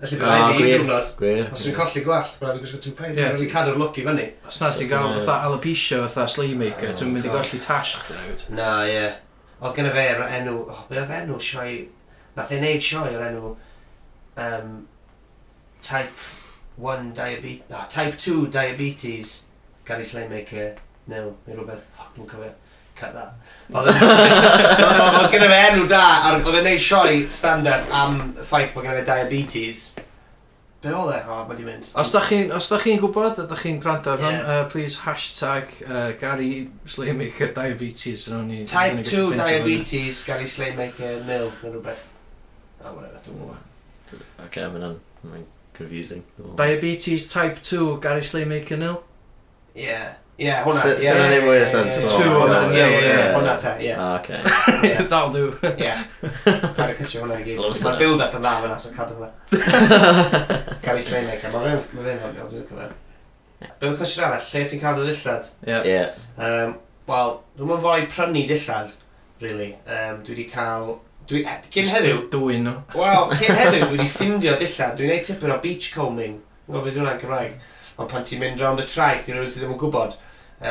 [0.00, 1.08] Felly bydd rhaid i diwrnod.
[1.52, 3.12] Os dwi'n colli gwallt, bydd rhaid i gwisgo two-pay.
[3.12, 3.30] Ie.
[3.36, 4.26] ti'n cadw'r look i fyny.
[4.48, 7.98] Os na ti'n gael fatha alopecia fatha sleigh maker, oh, ti'n mynd i golli tash
[8.00, 8.54] chdi.
[8.56, 9.06] Na, ie.
[9.60, 10.06] Oedd gen i fe
[10.40, 11.74] enw, oh, be oedd enw sioi,
[12.38, 13.50] nath ei wneud sioi o'r enw
[14.46, 14.72] um,
[15.84, 16.39] type
[16.80, 19.46] 1 diabetes, na, type 2 diabetes,
[19.84, 20.74] Gary Slaymaker,
[21.06, 22.52] nil, neu rhywbeth, fuck, dwi'n cofio,
[22.96, 23.34] cut that.
[23.72, 28.72] Oedd gen i fe enw da, a oedd e'n neud sioe stand-up am y ffaith
[28.76, 29.82] bod gen i fe diabetes.
[30.80, 31.20] Be oedd e?
[31.28, 31.90] O, mae di mynd.
[32.00, 34.52] Os da chi'n chi gwybod, a da chi'n gwrando ar hwn, yeah.
[34.64, 38.30] uh, please hashtag uh, Gary Slaymaker diabetes.
[38.48, 42.08] Ni, type 2 diabetes, Gary Slaymaker nil, neu rhywbeth.
[42.80, 43.66] A ah, whatever, dwi'n gwybod.
[44.10, 45.50] Oce, okay, mae'n
[45.80, 46.24] confusing.
[46.56, 49.02] Diabetes type 2, Gary Slee Maker Nil.
[49.74, 50.14] Yeah.
[50.40, 50.82] Yeah, hwnna.
[50.82, 51.96] So, yeah, so yeah, yeah, mwy o sens.
[52.14, 52.94] Two on the nil,
[53.34, 53.90] hwnna te, ie.
[53.92, 54.38] O, oce.
[55.10, 55.42] That'll do.
[55.68, 55.90] Ie.
[56.78, 57.60] Paid o cytio hwnna i gyd.
[57.60, 60.78] Mae'r build-up yn dda fyna, so cadw hwnna.
[60.86, 62.96] Gary Slee Maker, mae fe'n hwnnw, dwi'n cyfer.
[63.60, 65.50] Bydd y cwestiwn arall, lle ti'n cael dy ddillad?
[65.68, 65.76] Ie.
[65.90, 66.24] Yeah.
[66.40, 66.74] Um,
[67.10, 68.96] Wel, dwi'n mynd fwy prynu dillad,
[69.44, 69.70] really.
[69.84, 70.94] Um, dwi wedi cael
[71.30, 72.24] Dwi, cyn heddiw...
[72.32, 72.72] Dwy'n nhw.
[72.98, 77.20] Wel, cyn heddiw dwi wedi ffindio dilla, dwi'n gwneud tipyn o beachcombing, yn gofyn dwi'n
[77.22, 77.54] Cymraeg,
[78.00, 80.16] ond pan ti'n mynd round y traeth i rhywun sydd ddim yn gwybod,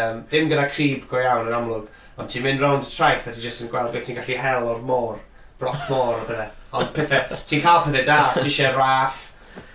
[0.01, 1.87] um, dim gyda crib go iawn yn amlwg,
[2.19, 4.69] ond ti'n mynd round y traeth a ti'n jyst yn gweld beth ti'n gallu hel
[4.73, 5.23] o'r môr,
[5.61, 6.53] bloc môr o bethau.
[6.75, 9.25] Ond pethau, ti'n cael pethau da, os ti eisiau raff,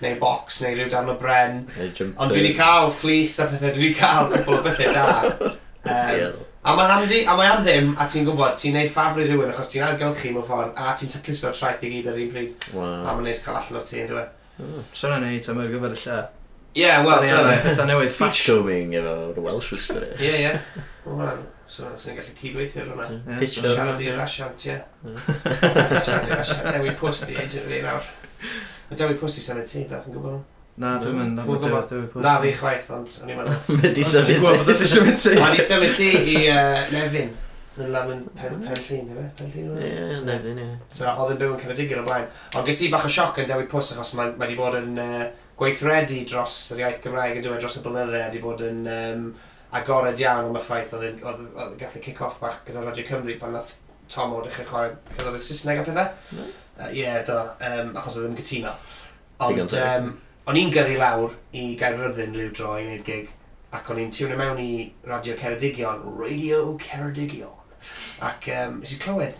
[0.04, 1.62] neu box, neu rhyw dan o bren.
[1.80, 5.54] Ond dwi wedi cael fleece a pethau, dwi wedi cael cwbl o bethau da.
[5.84, 9.26] Um, A mae handi, a mae am ddim, a ti'n gwybod, ti'n neud ffafr i
[9.28, 12.54] rywun achos ti'n argylchu mewn ffordd, a ti'n tacluso traeth i gyd ar un bryd.
[12.72, 13.02] Wow.
[13.02, 14.22] A mae'n neis cael allan o'r ti, ynddo fe.
[14.56, 14.86] Hmm.
[14.96, 16.16] So yna neud am ar gyfer y lle.
[16.80, 17.58] Ie, wel, dyna fe.
[17.66, 18.72] Pethau newydd fashion.
[18.96, 20.16] efo'r Welsh Whisperer.
[20.24, 20.80] Ie, ie.
[21.04, 23.10] Wel, so yna sy'n gallu cydweithio ar hwnna.
[23.42, 23.68] Pitchwing.
[23.68, 24.80] Siarad i'r asiant, ie.
[25.04, 25.20] Hmm.
[25.20, 26.72] Siarad i'r asiant.
[26.78, 28.08] Dewi posti, agent fi nawr.
[28.96, 30.42] Dewi posti sy'n y ti, da, chi'n gwybod hwn?
[30.80, 31.92] Na, dwi'n mynd Dwi'n gwybod.
[32.24, 33.78] Na fi chwaith, ond o'n i'n meddwl.
[33.78, 34.54] Be di symud ti?
[34.66, 35.34] Be di symud ti?
[35.38, 36.40] O'n i symud ti i
[36.90, 37.30] Nefyn.
[37.74, 38.74] Yn lawn pen llun,
[39.14, 39.26] efe?
[39.38, 39.78] Pen llun?
[39.78, 40.66] Ie, Nefyn, ie.
[40.90, 42.26] So, oedd yn byw yn Ceredigion o blaen.
[42.58, 44.98] Ond ges i bach o sioc yn Dewi pws, achos mae wedi bod yn
[45.58, 48.82] gweithredu dros yr iaith Gymraeg yn dweud dros y blynydde, wedi bod yn
[49.78, 51.22] agored iawn am y ffaith oedd
[51.78, 53.76] gath y kick-off bach gyda Radio Cymru pan nath
[54.10, 56.10] Tom o dechrau chwarae cyfnod Saesneg a pethau.
[56.34, 56.52] Mm.
[56.98, 57.38] Ie, do,
[57.94, 58.74] achos oedd yn cytuno.
[59.42, 59.74] Ond,
[60.44, 63.30] o'n i'n gyrru lawr i Gaerfyrddin liw dro i wneud gig
[63.74, 64.70] ac o'n i'n tiwnio mewn i
[65.08, 67.54] Radio Ceredigion, Radio Ceredigion.
[68.24, 69.38] Ac um, nes i clywed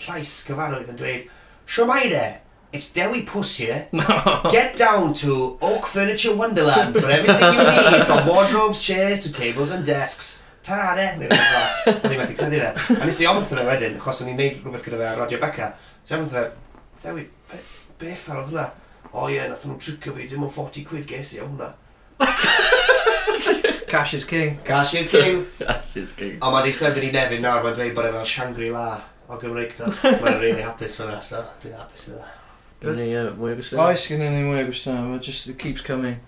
[0.00, 1.28] llais gyfarwydd yn dweud,
[1.70, 2.40] Siwmaide,
[2.72, 3.86] it's Dewi Puss here.
[4.50, 9.70] Get down to Oak Furniture Wonderland for everything you need, from wardrobes, chairs to tables
[9.70, 10.44] and desks.
[10.66, 11.06] Ta-ra, ne?
[11.16, 11.94] Neu rhywbeth fel.
[11.94, 12.98] O'n i'n methu credu fe.
[12.98, 15.40] A nes i ofyn fe wedyn, achos o'n i'n neud rhywbeth gyda fe ar Radio
[15.46, 15.72] Beca.
[16.02, 16.46] So ofyn fe,
[17.06, 17.62] Dewi, be,
[18.02, 18.66] beth ar oedd hwnna?
[19.12, 21.48] o oh, ie, yeah, nath nhw'n tricio fi, dim ond 40 quid ges i o
[21.48, 21.72] hwnna.
[23.90, 24.58] Cash is king.
[24.64, 25.46] Cash is king.
[25.58, 26.38] Cash is king.
[26.40, 28.84] A mae di sefyn i nefyn nawr, mae'n dweud bod e fel Shangri-La
[29.26, 29.90] o Gymreig to.
[30.04, 32.28] Mae'n really hapus fyna, so dwi'n hapus fyna.
[32.84, 33.82] Gynny ni uh, mwy o gwestiwn?
[33.82, 36.20] Oes, gen i ni mwy o gwestiwn, it just it keeps coming.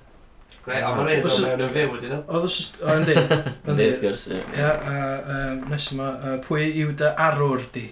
[0.64, 2.20] Greit, a mae'n rhaid dod mewn yn fyw ydyn nhw?
[2.26, 3.16] Oedd oes, o yndi.
[3.22, 4.26] Yndi, wrth gwrs.
[4.34, 5.38] Ia, a
[5.70, 6.10] nes yma,
[6.48, 7.86] pwy yw dy arwr di?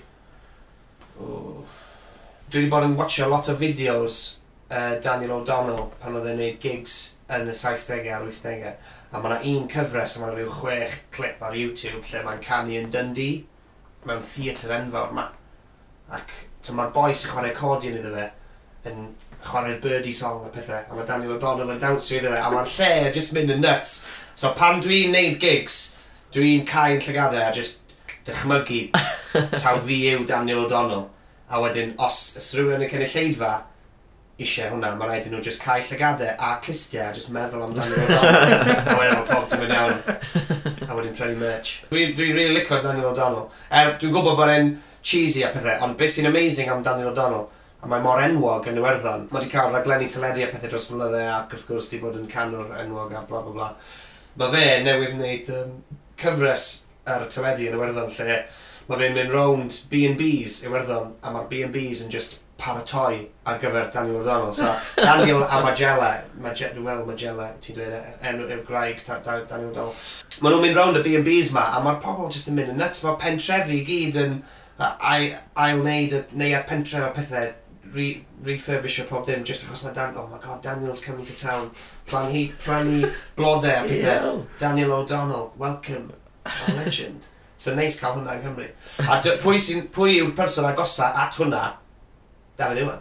[1.21, 4.21] Dwi wedi bod yn watcho lot o fideos
[4.71, 6.97] uh, Daniel O'Donnell pan oedd e'n gwneud gigs
[7.31, 8.75] yn y 70au a'r 80au.
[9.11, 12.43] A mae yna un cyfres, a mae yna rhyw chwech clip ar YouTube lle mae'n
[12.45, 13.41] canu yn Dundee,
[14.07, 15.27] mewn theatr enfawr yma.
[16.15, 16.37] Ac
[16.71, 18.29] mae'r boi sy'n chwarae accordion iddo fe
[18.91, 19.09] yn
[19.45, 22.75] chwarae'r birdie song a pethau, a mae Daniel O'Donnell yn dawnsio iddo fe, a mae'r
[22.77, 23.95] lle jyst mynd yn nuts.
[24.39, 25.81] So pan dwi'n neud gigs,
[26.35, 27.83] dwi'n cael llygadau a just
[28.29, 28.85] dychmygu
[29.63, 31.09] taw fi yw Daniel O'Donnell.
[31.51, 33.55] A wedyn, os ys rhywun yn cynnig lleidfa,
[34.41, 37.99] eisiau hwnna, mae rhaid i nhw just cael llygadau a clistiau a just meddwl amdano
[38.05, 38.75] O'Donnell.
[38.81, 39.97] a wedyn mae pob ti'n mynd iawn.
[40.87, 41.73] A wedyn prynu merch.
[41.91, 43.49] Dwi'n dwi really licio Daniel O'Donnell.
[43.71, 44.71] Er, dwi'n gwybod bod e'n
[45.03, 47.47] cheesy a pethau, ond beth sy'n amazing am Daniel O'Donnell,
[47.81, 49.27] a mae mor enwog yn Iwerddon.
[49.31, 52.31] Mae wedi cael rhaglenni teledu a pethau dros mlynydde ac wrth gwrs wedi bod yn
[52.31, 53.71] canwr enwog a bla bla bla.
[54.41, 55.77] Mae fe newydd wneud um,
[56.21, 56.71] cyfres
[57.09, 58.43] ar y teledu yn Iwerddon lle
[58.91, 64.21] mae fe'n mynd rownd B&Bs Iwerddon a mae'r B&Bs yn just paratoi ar gyfer Daniel
[64.21, 64.53] O'Donnell.
[64.55, 67.95] So, Daniel a Magella, Magella dwi'n meddwl Magella, ti'n dweud
[68.31, 69.95] enw y graig Daniel O'Donnell.
[70.41, 73.03] Maen nhw'n mynd rownd y B&Bs ma, a mae'r pobl jyst yn mynd yn nuts.
[73.07, 74.39] Mae pentrefi i gyd yn
[74.81, 77.51] ail wneud, neu'r pentref a pethau
[77.91, 78.07] re
[78.45, 81.71] refurbisher pob dim, just achos mae Dan, oh my god, Daniel's coming to town.
[82.07, 84.39] Plan hi, plan hi blodau a pethau.
[84.39, 84.41] Yeah.
[84.59, 86.13] Daniel O'Donnell, welcome,
[86.47, 87.27] a legend.
[87.61, 88.71] So neis cael hwnna yng Nghymru.
[89.05, 91.65] A pwy, sy, pwy yw'r person agosa at hwnna
[92.61, 93.01] Dafydd Iwan.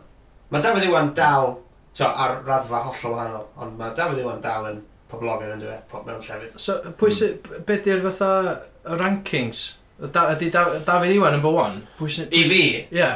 [0.50, 1.52] Mae Dafydd Iwan dal
[1.98, 4.80] to, ar raddfa hollol wahanol, ond mae Dafydd Iwan dal yn
[5.10, 6.56] poblogaidd yn dweud mewn llefydd.
[6.62, 7.38] So, pwy sy'n...
[7.42, 7.68] Mm.
[7.68, 8.32] Be di'r fatha
[8.86, 9.64] y rankings?
[10.00, 11.82] Da, ydy da, David Iwan number one?
[11.98, 12.30] Pwy sy'n...
[12.32, 12.62] I fi?
[12.96, 13.10] Ie.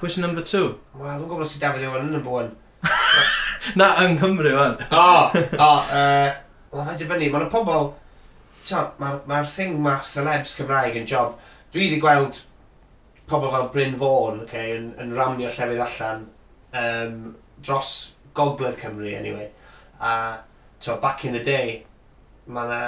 [0.00, 0.70] Pwy sy'n number two?
[0.96, 2.54] Wel, dwi'n gwybod sy'n Dafydd Iwan yn number one.
[3.78, 4.78] Na, yng Nghymru, fan.
[4.90, 5.02] O,
[5.58, 6.30] o, uh,
[6.72, 7.32] wel, mae'n dibynnu.
[7.34, 7.92] Mae'n pobl...
[8.62, 11.34] Mae'r ma, ma thing ma celebs Cymraeg yn job.
[11.74, 12.38] Dwi wedi gweld
[13.32, 16.26] pobl fel Bryn Fawn okay, yn, yn ramio llefydd allan
[16.78, 17.18] um,
[17.64, 17.92] dros
[18.36, 19.50] gogledd Cymru, anyway.
[20.00, 20.38] A
[20.80, 21.84] to, back in the day,
[22.46, 22.82] mae yna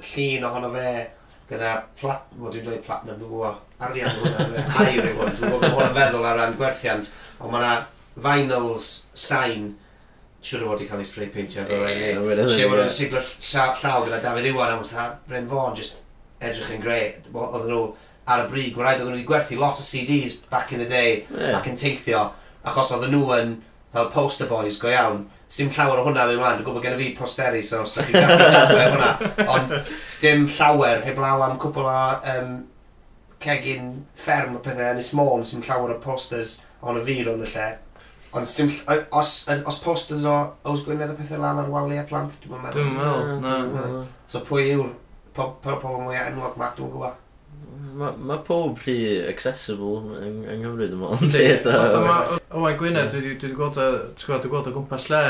[0.00, 0.90] llun ohono fe
[1.50, 2.26] gyda plat...
[2.36, 3.60] Wel, dwi'n dweud platinum, dwi'n gwybod.
[3.86, 4.70] Arian dwi'n gwybod.
[4.84, 5.34] Air yw hwn.
[5.36, 7.12] Dwi'n gwybod bod yn feddwl ar ran gwerthiant.
[7.40, 7.74] Ond mae yna
[8.26, 8.88] vinyls
[9.26, 9.68] sain
[10.46, 12.10] siwr o fod i cael ei spray paintio efo rhaid i.
[12.16, 16.02] Lle bod yn siglo llaw gyda Dafydd Iwan, a Bryn Fawn, just
[16.40, 17.14] edrych yn greu.
[17.30, 17.84] Oedden nhw
[18.26, 18.74] ar y brig.
[18.74, 21.56] Mae'n rhaid oedden nhw wedi gwerthu lot o CDs back in the day yeah.
[21.58, 22.28] ac yn teithio,
[22.66, 23.56] achos oedden nhw yn
[23.94, 25.24] fel poster boys go iawn.
[25.46, 28.16] Sdim llawer o hwnna fi mlaen, dwi'n gwybod gen i fi posteri, so os ydych
[28.16, 29.10] chi'n gallu dadle hwnna.
[29.54, 29.74] Ond
[30.10, 31.98] sdim llawer, heblaw am cwbl o
[32.32, 32.54] um,
[33.42, 37.50] cegin fferm o pethau yn Môn, sdim llawer o posters ond y fi rhwng y
[37.52, 37.68] lle.
[38.36, 38.72] Ond sdim,
[39.14, 40.34] os, os posters o
[40.66, 42.82] Oes Gwynedd o pethau lan ar waliau plant, dwi'n meddwl.
[42.82, 44.02] Dwi'n meddwl, na.
[44.26, 44.90] So pwy yw'r
[45.36, 47.22] pobl mwyaf enwog ma, dwi'n gwybod.
[47.96, 48.96] Mae ma pob rhi
[49.26, 51.36] accessible yng, yng Nghymru dim ond.
[52.56, 55.22] Owain Gwynedd, dwi wedi gweld o gwmpas lle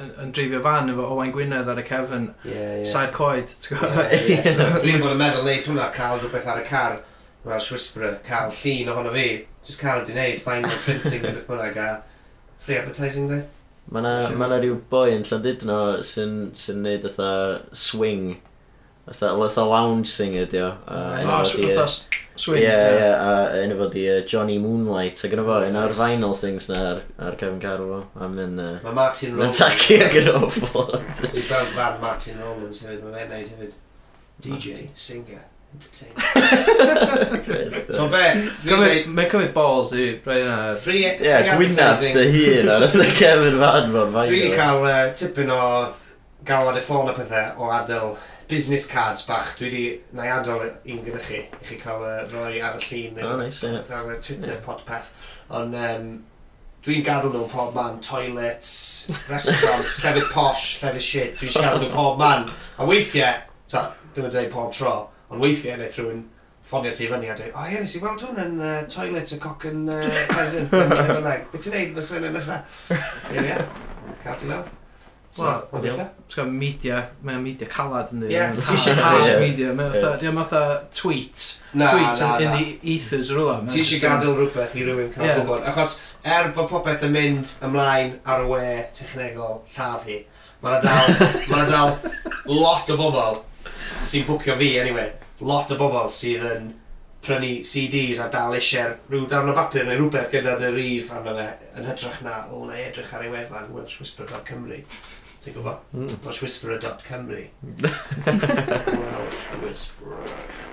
[0.00, 2.84] yn dreifio fan efo Owain Gwynedd ar y cefn, yeah, yeah.
[2.88, 4.14] sair coed, ti'n gwybod?
[4.14, 4.76] Yeah, yeah.
[4.80, 7.00] Dwi'n bod yn meddwl neud hwnna, cael rhywbeth ar y car,
[7.44, 9.26] Welsh Whisperer, cael llun ohono fi,
[9.66, 11.90] just cael ydi wneud, fine printing neu beth bynnag a
[12.62, 13.44] free advertising day.
[13.92, 17.32] Mae yna ma rhyw boi yn Llandudno sy'n sy neud ytha
[17.76, 18.38] swing
[19.06, 20.68] Fytha lounge singer di o.
[20.86, 21.86] A ah, fatha
[22.36, 22.62] swing.
[22.62, 25.24] Ie, ie, a un o fod i Johnny Moonlight.
[25.24, 28.02] A gyda fo, un o'r vinyl things na ar, ar Kevin Carroll fo.
[28.22, 28.62] A mynd...
[28.84, 29.60] Mae Martin Rollins...
[29.60, 30.92] Mae'n tacu ag yn ofod.
[31.18, 33.74] Dwi'n gweld fan Martin Rollins hefyd, mae fe'n neud hefyd.
[34.42, 35.42] DJ, singer.
[35.74, 36.16] entertainer.
[37.96, 38.24] so be?
[38.70, 40.58] Mae'n cymryd balls i rhaid yna.
[40.78, 44.30] Free, e- free yeah, Gwynaf dy hun ar ydy Kevin Van fo'n fain.
[44.30, 45.62] Dwi'n cael tipyn o
[46.46, 48.14] galwad i ffôn a pethau o adael
[48.52, 52.58] business cards bach, dwi wedi neu adol un gyda chi, i chi cael uh, roi
[52.60, 53.94] ar y llun neu oh, nice, yeah.
[53.96, 54.60] ar y Twitter yeah.
[54.66, 55.08] podpeth.
[55.56, 56.10] Ond um,
[56.84, 58.74] dwi'n gadw nhw pob man, toilets,
[59.30, 62.44] restaurants, llefydd posh, llefydd shit, dwi'n gadw nhw pob man.
[62.76, 63.40] A weithiau,
[63.72, 64.92] ta, dwi'n dweud pob tro,
[65.30, 66.20] ond weithiau wneud rhywun
[66.68, 69.32] ffonio ti fyny a dweud, o oh, ie, nes i weld hwn yn uh, toilet
[69.32, 71.48] y coc yn uh, pheasant yn lle Cymraeg.
[71.54, 72.70] Be ti'n neud fy swy'n yn allan?
[73.32, 73.58] Ie, ie,
[74.26, 74.70] cael ti lawr.
[75.32, 78.36] Wel, ti'n media, mae'n media calad yn ddi.
[78.58, 79.94] Ti eisiau house media, mae'n
[80.42, 80.60] fatha
[80.92, 81.44] tweet.
[81.72, 82.58] Tweet in na.
[82.58, 83.70] the ethers o rhywle.
[83.72, 85.64] Ti eisiau gadael rhywbeth i rywun cael gwybod.
[85.70, 88.66] Achos er bod popeth yn mynd ymlaen ar y we
[88.98, 90.18] technegol lladd hi,
[90.66, 91.16] mae'n dal,
[91.54, 91.96] ma dal
[92.52, 93.40] lot o bobl
[94.04, 95.08] sy'n bwcio fi, anyway.
[95.40, 96.68] Lot o bobl sydd yn
[97.24, 101.32] prynu CDs a dal eisiau rhyw darn o bapur neu rhywbeth gyda dy rif arno
[101.38, 104.02] fe yn hytrach na, o, na edrych ar ei wefan Welsh
[105.42, 105.78] Ti'n gwybod?
[105.90, 106.10] Mm.
[106.22, 107.40] Welsh Whisperer.Cymru.
[107.82, 110.28] Welsh Whisperer.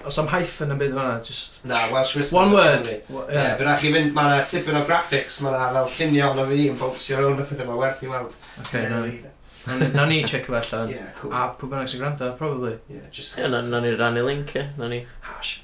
[0.06, 1.58] Os am hyphen yn byd fanna, just...
[1.66, 2.38] Na, Welsh Whisperer.
[2.44, 2.86] One word.
[3.10, 3.48] Well, yeah.
[3.48, 6.46] yeah, Bydd chi fynd, mae yna tipyn o graphics, mae yna fel llunio ond o
[6.52, 8.38] fi yn bobsio rownd y pethau mae werth i weld.
[8.66, 9.18] Okay, na ni.
[9.96, 10.94] Na ni check o allan.
[10.94, 11.34] Yeah, cool.
[11.34, 12.76] A pwy bynnag sy'n gwrando, probably.
[12.94, 13.42] Yeah, just...
[13.42, 14.68] Yeah, na, na ni rannu link, e.
[14.78, 15.02] Na ni.
[15.26, 15.64] Hash.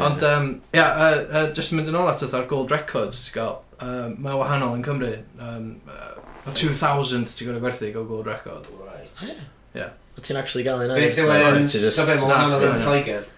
[0.00, 3.26] Ond, um, ia, yeah, uh, uh, just yn mynd yn ôl at o'r Gold Records,
[3.26, 5.12] ti'n gael, um, mae wahanol yn Cymru.
[5.38, 6.14] Um, uh,
[6.52, 8.66] 2000 ti'n gorau gwerthu gael Gold Record.
[8.80, 9.22] Right.
[9.74, 9.94] Yeah.
[10.20, 11.68] Ti'n actually gael un Beth yw yn...
[11.68, 13.30] So be, mae wahanol yn Lloegr?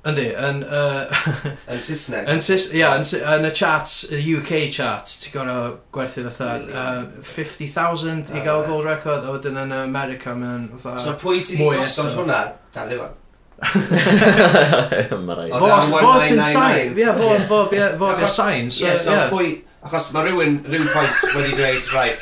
[0.00, 0.62] Yndi, yn...
[0.64, 2.28] Yn Saesneg?
[2.32, 8.40] Yn Saesneg, yn y charts, y UK charts, ti'n gorau gwerthu fatha uh, 50,000 i
[8.40, 10.96] ah, gael Gold Record, a wedyn yn America mae'n fatha...
[11.04, 12.40] So pwy sydd wedi gosod hwnna,
[12.72, 13.19] dan ddiwan?
[13.60, 15.48] Mae rai.
[15.52, 16.94] Fo sy'n sain.
[16.96, 18.70] Ie, fo, fo, fo, fo sain.
[18.72, 19.58] Ie, so pwy...
[19.80, 22.20] Achos mae rhywun rhyw pwynt wedi dweud, right,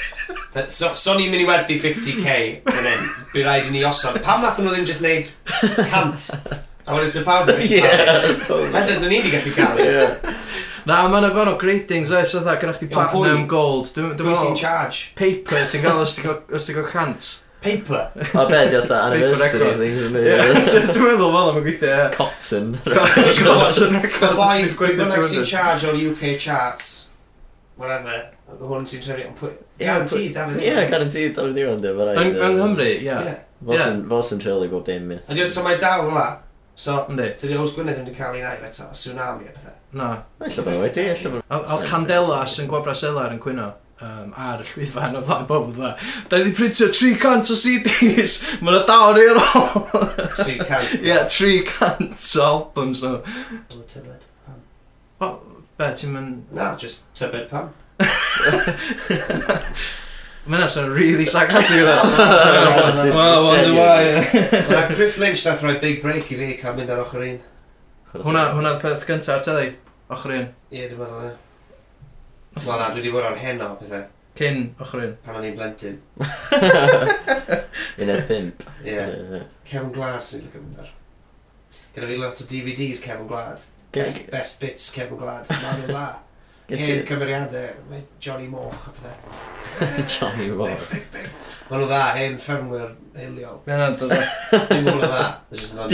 [0.54, 2.36] that, so, so ni'n mynd i werthu 50k
[2.70, 3.00] yn hyn,
[3.32, 4.14] bu rhaid i ni osod.
[4.22, 5.26] Pam nath nhw ddim just neud
[5.90, 6.28] cant?
[6.86, 7.82] A wedyn sy'n pawb yn Ie.
[8.46, 10.14] Felly sy'n ni wedi gallu cael.
[10.86, 13.90] Na, mae yna gorau gratings oes, oedd gennych chi platinum gold.
[13.98, 15.10] Pwy sy'n charge?
[15.18, 17.26] Paper, ti'n gael os ti'n gael cant.
[17.60, 18.04] Paper.
[18.38, 19.78] O, be, di oedd anniversary record.
[19.82, 20.26] things yn mynd.
[20.94, 22.08] Dwi'n meddwl fel am yn gweithio, ie.
[22.14, 22.68] Cotton.
[23.48, 24.36] Cotton record.
[24.38, 26.90] Boi, gwneud sy'n charge o'r UK charts,
[27.80, 28.20] whatever,
[28.60, 29.50] hwn sy'n trefnu, ond pwy...
[29.82, 30.68] Guaranteed, David Iwan.
[30.84, 32.20] Ie, guaranteed, David Iwan, dwi'n fawr.
[32.22, 33.34] Yng Nghymru, ie.
[34.12, 35.18] Fo sy'n trefnu bob dim, ie.
[35.26, 36.28] A dwi'n, so mae dal fel la.
[36.78, 39.74] So, tydi Oes Gwynedd ddim wedi cael ei wneud eto, a tsunami a pethau.
[39.98, 40.12] Na.
[40.46, 41.42] Ella bod wedi, ella bod.
[41.74, 43.72] Oedd Candela sy'n gwabra selar yn cwyno
[44.04, 45.92] um, ar y llwyfan o flaen bob dda.
[46.30, 49.68] Da ni wedi printio 300 o CDs, mae yna dal ni ar ôl.
[50.38, 50.98] 300?
[51.02, 53.14] Ie, 300 o albums o.
[53.90, 54.60] Tybed pam?
[55.22, 55.38] Wel,
[55.80, 56.52] be, ti'n mynd...
[56.56, 57.72] Na, just tybed pam.
[60.48, 61.96] Mae yna sy'n really sarcastic yna.
[63.12, 64.00] Well, wonder why.
[64.70, 67.36] Mae Griff Lynch nath rhoi big break i fi cael mynd ar ochr un.
[68.14, 69.68] Hwna, hwna'r peth gyntaf ar teli,
[70.14, 70.48] ochr un.
[70.72, 71.34] Ie, dwi'n meddwl, ie.
[72.56, 74.04] Wel na, dwi wedi bod ar heno o pethau.
[74.38, 75.16] Cyn ochr un.
[75.24, 75.96] Pan o'n i'n blentyn.
[78.02, 78.62] Uned pimp.
[78.86, 79.42] Ie.
[79.66, 80.92] Kevin Glad sy'n lygo mynd ar.
[81.96, 83.64] Gyda fi lot o DVDs Kevin Glad.
[83.94, 85.50] Best, best bits Kevin Glad.
[85.50, 86.06] Ma nhw'n dda.
[86.68, 87.82] Hen cymeriadau.
[87.90, 89.18] Mae Johnny Moch a pethau.
[90.14, 90.88] Johnny Moch.
[91.68, 93.58] Ma nhw dda, hen ffermwyr hiliol.
[93.66, 94.38] Mae hwnna'n dod at...
[94.70, 95.24] Dim mwy o dda.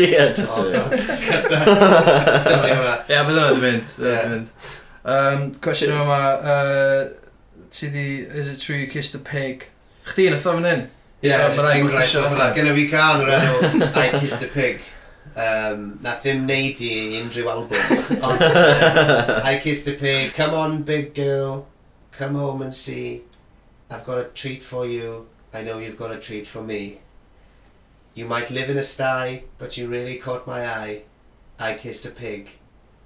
[0.05, 1.05] Ie, just a bit.
[1.49, 2.97] Tell me hwnna.
[3.09, 3.87] Ie, bydd hwnna wedi mynd.
[5.05, 7.09] Um, Cwestiwn yma, uh,
[7.71, 9.67] ti di, is it true you kissed a pig?
[10.09, 10.87] Chdi yn y thofn hyn?
[11.25, 12.47] Ie, enghraifft o'n hwnna.
[12.57, 14.81] Gen i fi can o'r enw I kissed a pig.
[15.35, 17.85] Um, na ddim neud i unrhyw album.
[18.31, 20.33] Ond, uh, I kissed a pig.
[20.33, 21.67] Come on, big girl.
[22.13, 23.23] Come home and see.
[23.91, 25.27] I've got a treat for you.
[25.53, 27.01] I know you've got a treat for me.
[28.15, 31.03] You might live in a sty, but you really caught my eye.
[31.59, 32.53] I kissed a pig,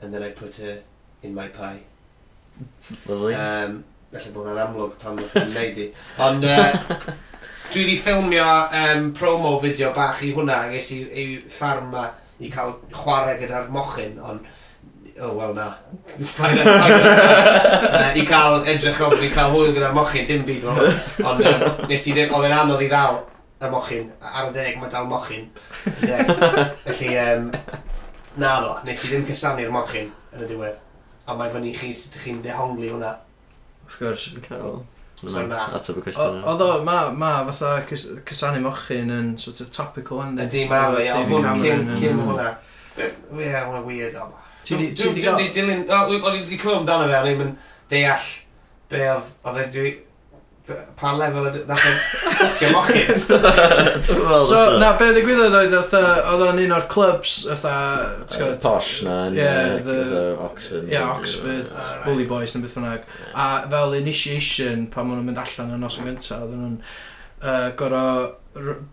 [0.01, 0.83] and then I put her
[1.23, 1.88] in my pie.
[3.07, 3.35] Lovely.
[3.35, 3.81] Um,
[4.13, 5.89] felly bod yn amlwg pan wnaeth i'n neud i.
[6.25, 6.69] Ond uh,
[7.73, 8.47] dwi wedi ffilmio
[8.83, 12.07] um, promo fideo bach i hwnna, ges i, i ffarm ma
[12.41, 14.47] i cael chwarae gyda'r mochyn, ond
[15.21, 15.69] oh, wel na.
[16.39, 21.45] Paid uh, I cael edrych ofn, i cael hwyl gyda'r mochyn, dim byd fel Ond
[21.53, 23.23] um, nes i ddim, oedd yn anodd i ddal
[23.59, 25.49] y mochyn, ar y deg mae dal mochyn.
[25.85, 27.49] Felly, um,
[28.39, 30.88] na ddo, nes i ddim cysanu'r mochyn yn y diwedd.
[31.29, 33.13] A mae fyny chi sut ydych chi'n dehongli hwnna.
[33.85, 34.25] Wrth gwrs.
[34.47, 34.81] Cael.
[35.19, 35.67] So na.
[35.75, 36.43] Ateb y cwestiwn.
[36.47, 40.85] Oedd o, ma, ma fatha cys, cysanu mochyn yn sort of topical yn Ydy, ma
[40.95, 41.17] fe, ia.
[41.19, 42.51] Oedd hwn cyn, cyn hwnna.
[42.99, 44.19] Ie, hwnna weird.
[44.69, 47.57] Dwi'n di dilyn, o'n i wedi clywed amdano fe, o'n i'n
[47.91, 48.29] deall
[48.93, 49.89] be oedd, oedd e
[50.99, 51.63] pa lefel y...
[51.69, 51.99] Nath o'n
[52.39, 53.23] ffocio mochyn.
[54.49, 57.65] So, na, be ddigwyddodd oedd oedd o'n un o'r clubs, oedd
[58.65, 59.89] Posh na, oedd
[60.49, 60.91] Oxford.
[60.91, 61.71] Ie, Oxford,
[62.05, 63.07] Bully Boys neu beth bynnag.
[63.35, 66.79] A fel initiation, pan maen nhw'n mynd allan yn noson gyntaf, oedd nhw'n
[67.79, 68.29] gorau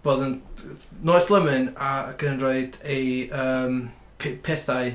[0.05, 0.39] bod yn
[1.05, 3.85] noeth blymyn a gyn roi ei um,
[4.45, 4.91] pethau,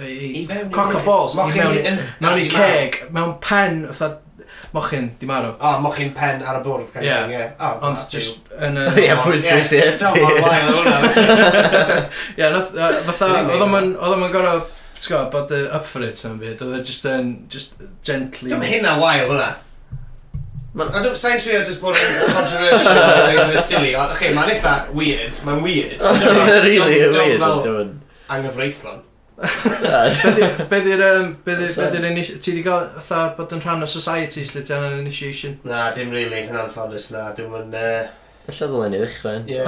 [0.00, 4.20] ei cock o balls, mewn i ceg, mewn pen, oedd
[4.72, 5.54] mochyn, di marw.
[5.54, 7.24] O, oh, mochyn pen ar y bwrdd, kind yeah.
[7.24, 7.54] of yeah.
[7.58, 8.84] Oh, Ond just yn y...
[9.04, 9.88] Ie, Bruce Bruce Ie,
[10.76, 10.98] hwnna.
[12.38, 12.52] Ie,
[13.08, 14.62] fatha, oedd o'n gorau,
[15.00, 17.74] ti'n gwybod, bod y up for it sy'n byd, oedd e just yn, just
[18.06, 18.52] gently...
[18.52, 19.50] Dwi'n hynna wael hwnna.
[20.78, 20.94] Man...
[20.94, 23.02] A dwi'n sain trio just bod yn controversial
[23.50, 26.06] yn silly, ond, oce, okay, mae'n eitha weird, mae'n weird.
[26.06, 27.42] really weird.
[27.66, 27.96] Dwi'n
[28.30, 29.02] anghyfreithlon.
[29.40, 31.02] Be di'r...
[31.06, 32.30] Um, be di'r...
[32.44, 35.58] Ti di gael fatha bod yn rhan o society sli ti an initiation?
[35.68, 37.30] Na, dim really, yn anffodus na.
[37.36, 37.76] Dwi'n mynd...
[37.76, 38.08] Uh...
[38.50, 39.44] Alla ddylai ni ddechrau.
[39.48, 39.64] Ie.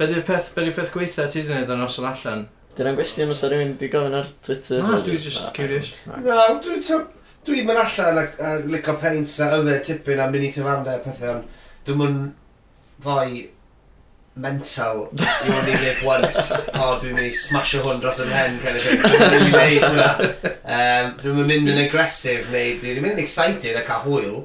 [0.00, 2.46] Be di'r peth, be di'r peth gweitha ti di wneud ar noson allan?
[2.76, 4.84] Dyna'n gwestiwn os rhywun di gofyn ar Twitter.
[4.84, 5.94] Na, dwi'n just ah, curious.
[6.24, 7.08] Na, dwi'n...
[7.46, 11.38] Dwi'n mynd allan a licio paint a yfed tipyn a mini tyfanda a pethau.
[11.38, 12.26] ond Dwi'n mynd
[13.04, 13.46] fwy
[14.36, 16.68] mental You only live once.
[16.74, 19.00] O oh, dwi'n mynd i smasho hwn dros yn hen kind of thing.
[19.02, 20.10] Dwi'n mynd i wneud hwnna.
[20.76, 24.38] Um, Dwi'n mynd yn aggressive neu Dwi'n mynd yn excited a cael hwyl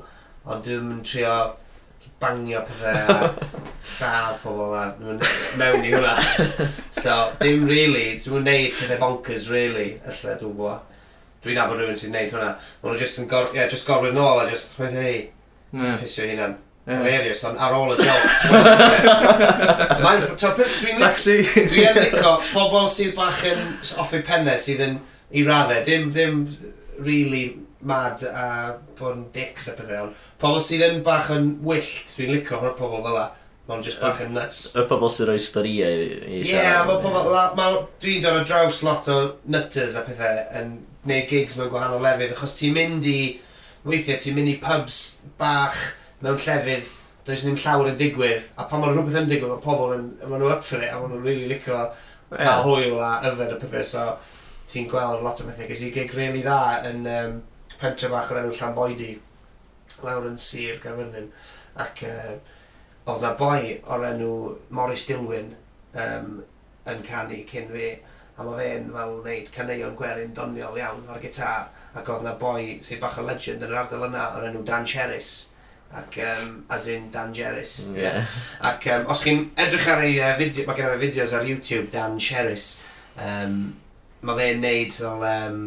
[0.46, 1.36] Ond dwi'n mynd trio
[2.22, 3.30] bangio pethau a
[4.00, 5.30] gael pobl a dwi'n mynd
[5.62, 6.72] mewn i hwnna.
[6.96, 10.92] So dim really Dwi'n mynd neud pethau bonkers really Alla dwi'n gwybod
[11.46, 12.56] Dwi'n abod rhywun sy'n neud hwnna.
[12.82, 15.30] Mae nhw jyst yn gor yeah, just gorfod nôl a just Hei
[15.76, 16.56] Just pisio hunan.
[16.86, 17.02] Yeah.
[17.02, 18.22] Hilarious, ond ar ôl y diol.
[21.00, 21.40] Taxi!
[21.72, 23.64] Dwi yn licio pobl sydd bach yn
[24.04, 25.00] off eu penne sydd yn
[25.34, 26.44] i raddau, dim, dim
[27.02, 32.14] really mad a bod yn dicks a pethau, ond pobl sydd yn bach yn wyllt,
[32.20, 33.26] dwi'n licio hwn pobl fel la.
[33.66, 34.62] Mae'n just bach yn nuts.
[34.78, 36.86] Y pobl sy'n rhoi storiau i siarad.
[36.86, 37.82] Ie, mae pobl...
[38.04, 39.20] Dwi'n dod o draws lot o
[39.50, 43.20] nutters a pethau yn gwneud gigs mewn gwahanol lefydd, achos ti'n mynd i...
[43.86, 45.00] Weithiau ti'n mynd i pubs
[45.42, 45.78] bach
[46.26, 46.90] mewn llefydd,
[47.26, 50.42] does ddim llawer yn digwydd, a pan mae rhywbeth yn digwydd, mae pobl yn, maen
[50.42, 51.84] nhw up for it, a maen nhw'n really licio
[52.32, 52.64] cael yeah.
[52.66, 54.06] hwyl a yfed y pethau, so
[54.70, 55.70] ti'n gweld lot o bethau.
[55.70, 57.38] Gys i gig really dda yn um,
[57.80, 59.12] pentre bach o'r enw Llanboedi,
[60.06, 61.30] lawr yn Sir Gaerfyrddin,
[61.82, 62.34] ac uh,
[63.06, 64.32] oedd na boi o'r enw
[64.74, 65.54] Morris Dilwyn
[66.02, 66.30] um,
[66.90, 67.92] yn canu cyn fi,
[68.36, 72.80] a mae fe'n fel wneud caneuon gwerin doniol iawn ar gitar, ac oedd na boi
[72.84, 75.36] sy'n bach o legend yn yr ardal yna o'r enw Dan Cheris,
[75.96, 77.86] ac um, as in Dangerous.
[77.86, 78.28] Mm, yeah.
[78.62, 82.20] Ac um, os chi'n edrych ar ei uh, fideo, mae gennym fideos ar YouTube Dan
[82.20, 82.70] Cheris,
[83.16, 83.60] um,
[84.26, 85.64] mae fe'n neud fel, um,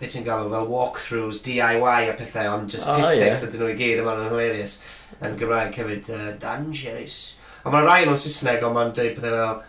[0.00, 3.36] beth ti'n galw, fel walkthroughs, DIY a pethau, ond just oh, piss yeah.
[3.36, 4.80] ydyn nhw i gyd, yma'n hilarious.
[5.24, 7.20] Yn Gymraeg hefyd, uh, Dan Cheris.
[7.64, 9.62] A mae'n rai nhw'n Saesneg, ond mae'n dweud pethau fel,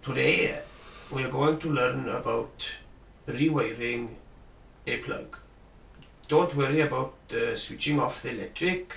[0.00, 0.54] Today,
[1.12, 2.70] we are going to learn about
[3.28, 4.08] rewiring
[4.86, 5.39] a plug
[6.30, 8.94] don't worry about uh, switching off the electric.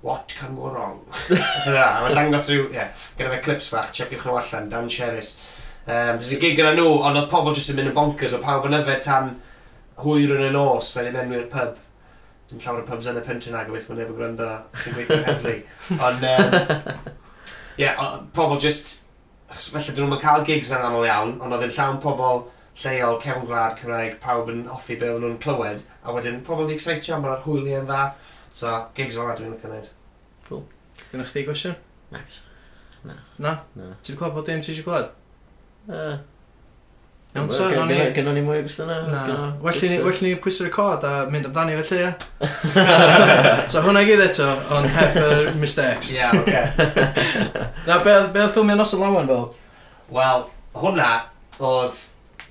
[0.00, 1.00] What can go wrong?
[1.30, 5.32] A mae'n dangos rhyw, ie, yeah, gyda fe clips fach, checiwch nhw allan, Dan Sheris.
[5.88, 8.68] Um, Dwi'n gig gyda nhw, ond oedd pobl jyst yn mynd yn bonkers, o pawb
[8.68, 9.32] yn yfed tan
[10.04, 11.80] hwyr yn y nos, a ddim enwi'r pub.
[12.48, 15.18] Dim llawer o pubs yn y pentryn ag o beth mae'n efo gwrando sy'n gweithio
[15.26, 15.56] heddlu.
[15.96, 16.54] Ond, um,
[17.80, 18.04] ie, yeah,
[18.38, 19.00] pobl jyst,
[19.50, 22.44] felly dyn nhw'n cael gigs yn aml iawn, ond oedd yn llawn pobl
[22.82, 26.76] lleol cefn gwlad Cymraeg, pawb yn hoffi be o'n nhw'n clywed, a wedyn pobl wedi
[26.78, 28.02] excitio, mae'r hwyli yn dda,
[28.54, 29.92] so gigs fel dwi'n lycan gwneud.
[30.48, 30.64] Cool.
[31.10, 31.78] Gynna chdi gwestiwn?
[32.14, 32.44] Next.
[33.04, 33.18] Na.
[33.38, 33.54] Na?
[33.78, 33.94] Na.
[34.02, 35.14] Ti wedi clywed bod dim ti eisiau clywed?
[35.88, 36.18] Uh,
[37.36, 37.96] Iawn so, gynnon ni...
[38.16, 39.22] Gynnon ni mwy o gwestiwn na.
[39.64, 42.46] Well ni, well ni pwysau record a mynd amdani felly, ie.
[43.72, 46.12] so hwnna i gyd eto, ond heb uh, mistakes.
[46.14, 46.62] Ie, yeah, oce.
[47.88, 49.44] Na, be oedd ffilmio nos o Lawan fel?
[50.14, 50.46] Wel,
[50.78, 51.10] hwnna
[51.58, 51.98] oedd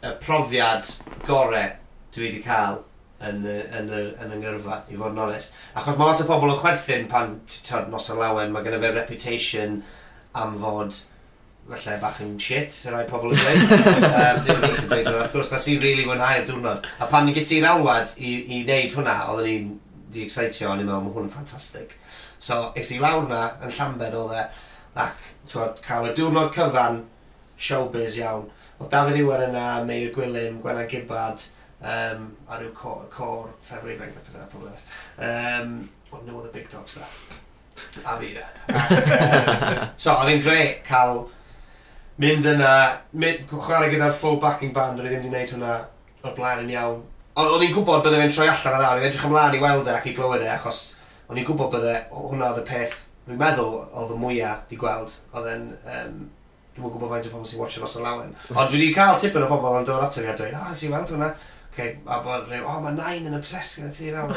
[0.03, 0.89] y profiad
[1.25, 1.73] gorau
[2.13, 2.81] dwi wedi cael
[3.23, 3.91] yn, yn, yn,
[4.21, 5.55] yn y ngyrfa, i fod yn onest.
[5.77, 8.91] Achos mae lot o pobl yn chwerthin pan ti'n nos o lawen, mae gennym fe
[8.93, 9.79] reputation
[10.37, 10.99] am fod
[11.67, 13.73] falle bach yn shit, sy'n rhai pobl yn dweud.
[13.73, 16.87] um, Dwi'n ddim yn dweud hwnna, wrth gwrs, nes i rili really mwynhau'r diwrnod.
[17.03, 19.73] A pan ni gysi'r alwad i, i wneud hwnna, oedden ni'n
[20.13, 21.97] di excitio, o'n i'n meddwl, mae hwn yn ffantastig.
[22.39, 24.45] So, ex i lawr hwnna yn Llanber oedd e,
[25.03, 27.01] ac twod, cael y diwrnod cyfan,
[27.67, 28.47] showbiz iawn,
[28.77, 31.41] Oedd Dafydd Iwan yna, Meir Gwilym, Gwenna Gibad,
[31.81, 34.83] um, a rhyw cor, cor ffermwyr ifanc a pethau pobl yna.
[35.27, 35.73] Um,
[36.13, 37.07] ond nhw oedd y big dogs da.
[38.05, 38.45] A fi da.
[38.69, 41.23] um, so, oedd hi'n greu cael
[42.21, 42.71] mynd yna,
[43.17, 45.73] mynd, chwarae gyda'r full backing band, o'n i ddim wedi gwneud hwnna
[46.21, 47.03] o'r blaen yn iawn.
[47.37, 49.89] O'n i'n gwybod bydde fe'n troi allan a dda, o'n i'n edrych ymlaen i weld
[49.89, 50.85] e ac i glywed e, achos
[51.27, 55.17] o'n i'n gwybod bydde hwnna oedd y peth, dwi'n meddwl, oedd y mwyaf di gweld,
[55.33, 56.17] oedd e'n um,
[56.77, 58.33] Dwi'n gwybod faint o pobl sy'n watcho Ross Lawen.
[58.53, 60.83] Ond dwi wedi cael tipyn o pobl yn dod ato fi a dweud, ah, nes
[60.85, 61.29] i weld hwnna.
[61.73, 64.31] Okay, a bod rhyw, oh, mae nain yn obsessed gyda ti nawr.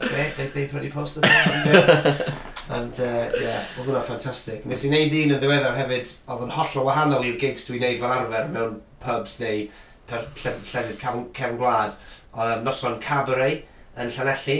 [0.00, 2.32] Great, they've they pretty posted that.
[2.72, 4.62] And, uh, yeah, oedd hwnna ffantastig.
[4.68, 7.82] Nes i wneud un yn ddiweddar hefyd, oedd yn holl o wahanol i'r gigs dwi'n
[7.82, 9.66] wneud fel arfer mewn pubs neu
[10.12, 11.96] llefydd cefn gwlad.
[12.32, 13.66] Um, noson Cabaret
[14.00, 14.58] yn Llanelli.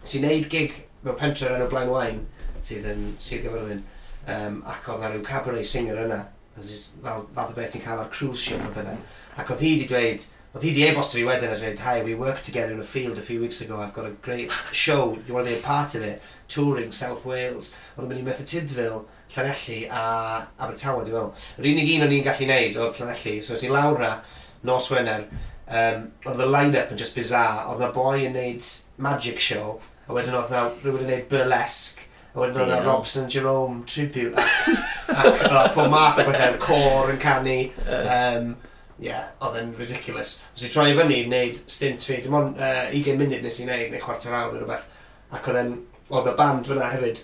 [0.00, 2.24] Nes i wneud gig mewn pentre yn y Blaen Wain
[2.64, 3.84] sydd yn Sir Gyferddin
[4.28, 6.24] um, ac oedd na rhyw cabaret singer yna,
[6.58, 8.98] fel fath o beth ti'n cael ar cruise ship o bethau.
[9.38, 10.24] Ac oedd hi wedi dweud,
[10.54, 13.18] oedd hi wedi e-bost fi wedyn a dweud, hi, we worked together in a field
[13.18, 15.62] a few weeks ago, I've got a great show, do you want to be a
[15.62, 16.22] part of it?
[16.48, 19.02] Touring South Wales, o'n yn mynd i Merthyr Tydfil,
[19.34, 20.02] Llanelli a
[20.56, 21.34] Abertawe, dwi'n meddwl.
[21.60, 24.14] Yr unig un o'n i'n gallu neud oedd Llanelli, so es i lawr na,
[24.64, 25.28] nos Wener,
[25.68, 28.72] um, oedd y line-up yn just bizarre, oedd na boi yn neud
[29.04, 29.76] magic show,
[30.08, 32.86] a wedyn oedd na rhywun yn neud burlesque, wedyn oedd yeah.
[32.86, 34.84] Robson Jerome tribute act.
[35.18, 37.58] Ac oedd bod math o bethau, cor yn canu.
[37.88, 38.50] Um,
[39.02, 40.38] yeah, oedd yn ridiculous.
[40.54, 43.66] Os i troi fyny i wneud stint fi, dim ond uh, 20 munud nes i
[43.66, 44.86] wneud neu chwarter awr neu rhywbeth,
[45.34, 45.74] ac oedd, yn,
[46.12, 47.22] oedd y band fyna hefyd,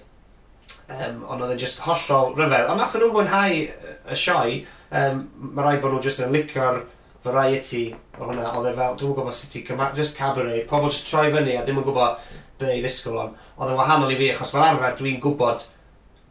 [0.87, 2.71] um, ond oedd yn just hollol ryfedd.
[2.71, 4.61] Ond nath nhw mwynhau y sioe,
[5.03, 6.85] um, mae rai bod nhw just yn licio'r
[7.25, 7.85] variety
[8.19, 9.65] o hwnna, oedd e fel, dwi'n gwybod sut i,
[9.97, 12.21] just cabaret, pobl just troi fyny a dim yn gwybod
[12.65, 15.63] be i ddisgwyl ond oedd yn wahanol i fi achos fel arfer dwi'n gwybod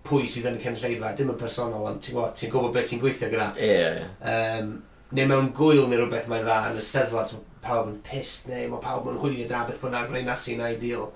[0.04, 3.00] pwy sydd yn y cynlleidfa, dim yn personol ond ti'n gwybod, ti gwybod beth ti'n
[3.00, 3.48] gweithio gyda.
[3.56, 4.60] Ie, yeah, yeah.
[4.60, 4.74] um,
[5.16, 8.84] neu mewn gwyl neu rhywbeth mae'n dda yn y steddfod, pawb yn pissed neu mae
[8.84, 11.08] pawb yn hwylio da beth bynnag rhaid na sy'n ideal.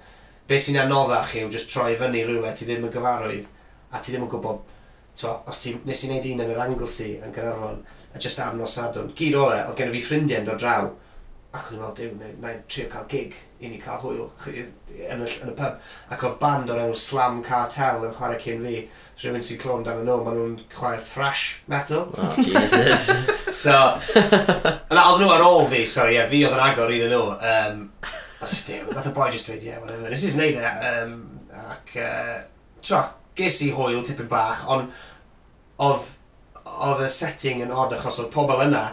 [0.48, 3.52] Be sy'n anoddach yw jyst troi fyny rhywle ti ddim yn gyfarwydd
[3.92, 4.64] a ti ddim yn gwybod
[5.18, 7.80] Twa, os ti, nes i wneud un yn yr Anglesey yn Gynarfon,
[8.14, 10.92] a just ar nos Sadwrn, gyd ole, oedd gen i fi ffrindiau yn dod draw,
[11.58, 15.28] ac o'n i'n meddwl, dew, mae'n trio cael gig i ni cael hwyl yn y,
[15.42, 15.78] yn y pub.
[16.14, 18.82] Ac oedd band o'r enw Slam Cartel yn chwarae cyn fi.
[19.18, 22.06] So rhywun sy'n clywed amdano nhw, maen nhw'n chwarae thrash metal.
[22.14, 23.08] Oh, Jesus.
[23.64, 23.78] so,
[24.14, 27.24] yna oedd nhw ar ôl fi, sorry, yeah, fi oedd yn agor iddyn nhw.
[27.54, 27.82] Um,
[28.46, 30.76] os dew, nath y boi just dweud, yeah, whatever, nes i'n neud e.
[30.92, 31.18] Um,
[31.74, 32.38] ac, uh,
[32.86, 33.02] tro,
[33.38, 34.94] ges i hwyl tipyn bach, ond
[35.82, 36.14] oedd,
[36.78, 38.86] oedd y setting yn odd achos oedd pobl yna,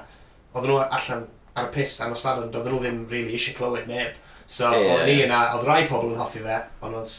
[0.54, 3.86] oedd nhw allan ar y piss am y stadion, doedden nhw ddim really eisiau clywed
[3.90, 4.16] neb.
[4.46, 7.14] So yeah, o'n i yna, oedd rai pobl yn hoffi fe, ond oedd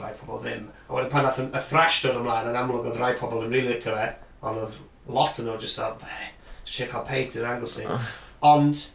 [0.00, 0.66] rai pobl ddim.
[0.88, 3.76] A wedyn pan oedd y thrash dod ymlaen, yn amlwg oedd rai pobl yn really
[3.76, 4.08] licio fe,
[4.42, 4.80] ond oedd
[5.18, 6.32] lot yn nhw just fel, eh,
[6.64, 7.86] eisiau cael peit i'r Anglesey.
[7.90, 8.08] Oh.
[8.54, 8.86] Ond,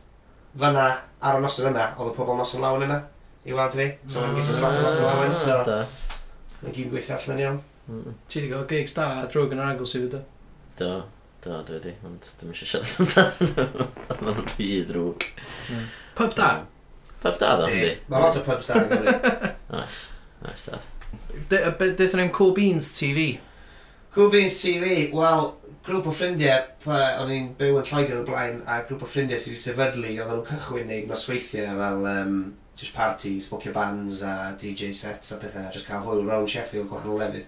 [0.60, 0.88] fyna,
[1.22, 3.00] ar y noson yna, oedd y pobl noson lawn yna,
[3.46, 3.88] i weld fi.
[4.10, 5.62] So o'n gyda slot o noson lawn, so
[6.60, 7.62] mae'n gyd gweithio allan iawn.
[8.30, 10.26] Ti wedi cael gigs da a drwg yn yr Anglesey, do?
[10.82, 10.92] Do.
[11.44, 13.86] Do, dwi wedi, ond dwi'n eisiau siarad amdano.
[14.12, 15.28] Oedd nhw'n rhy drwg.
[16.18, 16.50] Pub da?
[17.24, 17.94] Pub da, ddo, hynny.
[18.12, 19.14] Mae lot o pubs da, yn Gymru.
[19.70, 20.10] Nice,
[20.44, 20.88] nice, dad.
[21.80, 23.30] Beth nhw'n Cool Beans TV?
[24.16, 25.52] Cool Beans TV, wel,
[25.86, 26.66] grŵp o ffrindiau,
[27.22, 30.34] o'n i'n byw yn Lloegr o blaen, a grŵp o ffrindiau sydd wedi sefydlu, oedd
[30.34, 32.40] nhw'n cychwyn neud nosweithiau fel um,
[32.80, 37.22] just parties, bookio bands a DJ sets a pethau, just cael hwyl round Sheffield gwahanol
[37.24, 37.48] lefydd.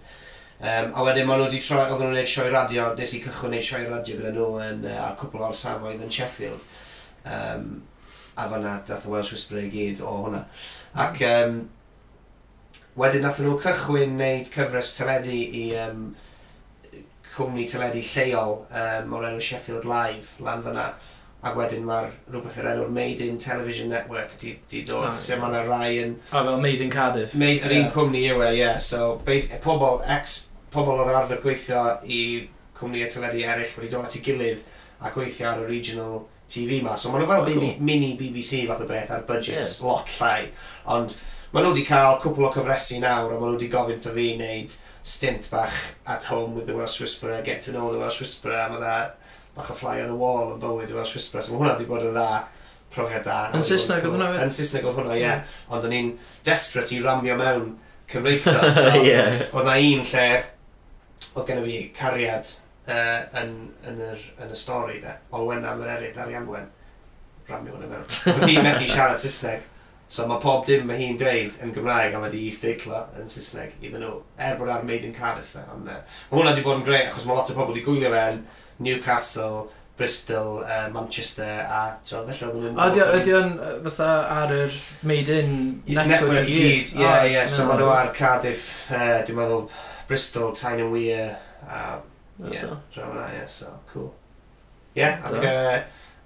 [0.62, 3.50] Um, a wedyn maen nhw wedi troi, oedden nhw'n gwneud sioe radio, nes i cychwyn
[3.50, 6.66] gwneud sioe radio gyda nhw yn, uh, ar cwpl o'r safoedd yn Sheffield.
[7.26, 7.72] Um,
[8.38, 10.44] a fanna dath y Welsh Whisperer i gyd o hwnna.
[11.02, 11.64] Ac um,
[13.02, 16.04] wedyn nath nhw cychwyn wneud cyfres teledu i um,
[17.32, 20.92] cwmni teledu lleol um, o'r enw Sheffield Live lan fanna.
[21.42, 25.42] Ac wedyn mae'r rhywbeth yr enw'r Made in Television Network di, di dod, ah, lle
[25.42, 26.16] mae yna rai yn...
[26.30, 27.34] A fel Made in Cardiff.
[27.34, 27.88] Made, yr yeah.
[27.88, 28.60] un cwmni yw e, ie.
[28.62, 28.78] Yeah.
[28.78, 30.38] So, base, pobl ex
[30.72, 32.22] pobl oedd yn arfer gweithio i
[32.78, 34.62] cwmnïau teledu eraill wedi dod at ei gilydd
[35.02, 36.96] a gweithio ar y regional TV ma.
[37.00, 37.84] So maen nhw fel oh, cool.
[37.88, 39.88] Mini BBC fath o beth ar budgets yeah.
[39.88, 40.52] lot llai.
[40.96, 41.18] Ond
[41.52, 44.30] maen nhw wedi cael cwpl o cyfresu nawr a maen nhw wedi gofyn wrtho fi
[44.36, 48.68] wneud stint bach at home with the Welsh Whisperer, get to know the Welsh Whisperer,
[48.68, 48.96] a mae dda
[49.56, 51.44] bach o fly on the wall yn bywyd y Welsh Whisperer.
[51.44, 52.44] So mae hwnna wedi bod yn dda
[52.94, 53.40] profiad da.
[53.56, 54.32] Yn Saesneg oedd hwnna?
[54.44, 55.24] Yn Saesneg oedd hwnna, ie.
[55.24, 55.60] Yeah.
[55.72, 56.12] Ond o'n i'n
[56.48, 57.72] desperate i ramio mewn
[58.12, 58.68] Cymreictod.
[58.78, 59.48] So, yeah.
[59.52, 60.26] Oedd na un lle
[61.34, 62.54] oedd gen i fi cariad
[62.88, 63.58] uh, yn,
[63.88, 65.18] yn, yr, yn y stori, de.
[65.38, 66.70] Olwena Mererid ar Ianwen.
[67.50, 68.08] Ramio hwnna mewn.
[68.32, 69.68] Oedd hi'n methu siarad Saesneg.
[70.12, 73.78] So mae pob dim mae hi'n dweud yn Gymraeg a mae di isdeitlo yn Saesneg
[73.80, 74.18] iddyn nhw.
[74.36, 75.54] Er bod ar Made in Cardiff.
[75.56, 75.64] E.
[75.72, 76.02] Ond, uh,
[76.32, 78.42] mae hwnna wedi bod yn greu achos mae lot o pobl wedi gwylio fe yn
[78.82, 79.70] Newcastle,
[80.02, 82.82] Bristol, uh, Manchester a tro felly oedd nhw'n...
[82.90, 83.54] Ydy ydy o'n
[83.86, 84.10] fatha
[84.40, 84.76] ar yr
[85.08, 85.56] Made in
[85.86, 86.94] network, network i gyd?
[86.98, 87.46] Ie, ah, ie.
[87.48, 89.68] So mae nhw ar Cardiff, uh, dwi'n meddwl
[90.12, 92.02] Bristol, Tyne and Weir, a
[92.52, 94.10] yeah, draw yna, ie, so, cool.
[94.92, 95.78] Ie, yeah, ac uh,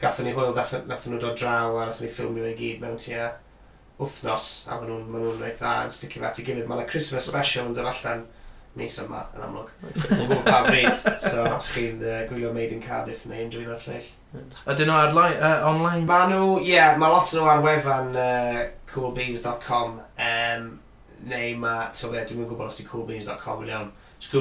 [0.02, 3.28] gathon ni hwyl, nathon nhw dod draw a nathon ni ffilmio i gyd mewn tua
[4.00, 6.66] wythnos a maen nhw'n ma nhw'n reit dda yn sticio fe at ei gilydd.
[6.72, 8.24] Mae'n Christmas special yn dod allan
[8.76, 9.70] mis yma yn amlwg.
[9.86, 13.76] Dwi'n gwybod pa bryd, so os chi'n uh, gwylio Made in Cardiff neu unrhyw un
[13.76, 14.10] o'r lleill.
[14.74, 16.02] Ydyn nhw ar-line, uh, online?
[16.10, 20.02] Mae nhw, ie, yeah, mae lot o nhw ar wefan uh, coolbeans.com.
[20.18, 20.68] Um,
[21.30, 23.94] neu mae, ti'n gwybod, dwi'n gwybod os di coolbeans.com yn iawn.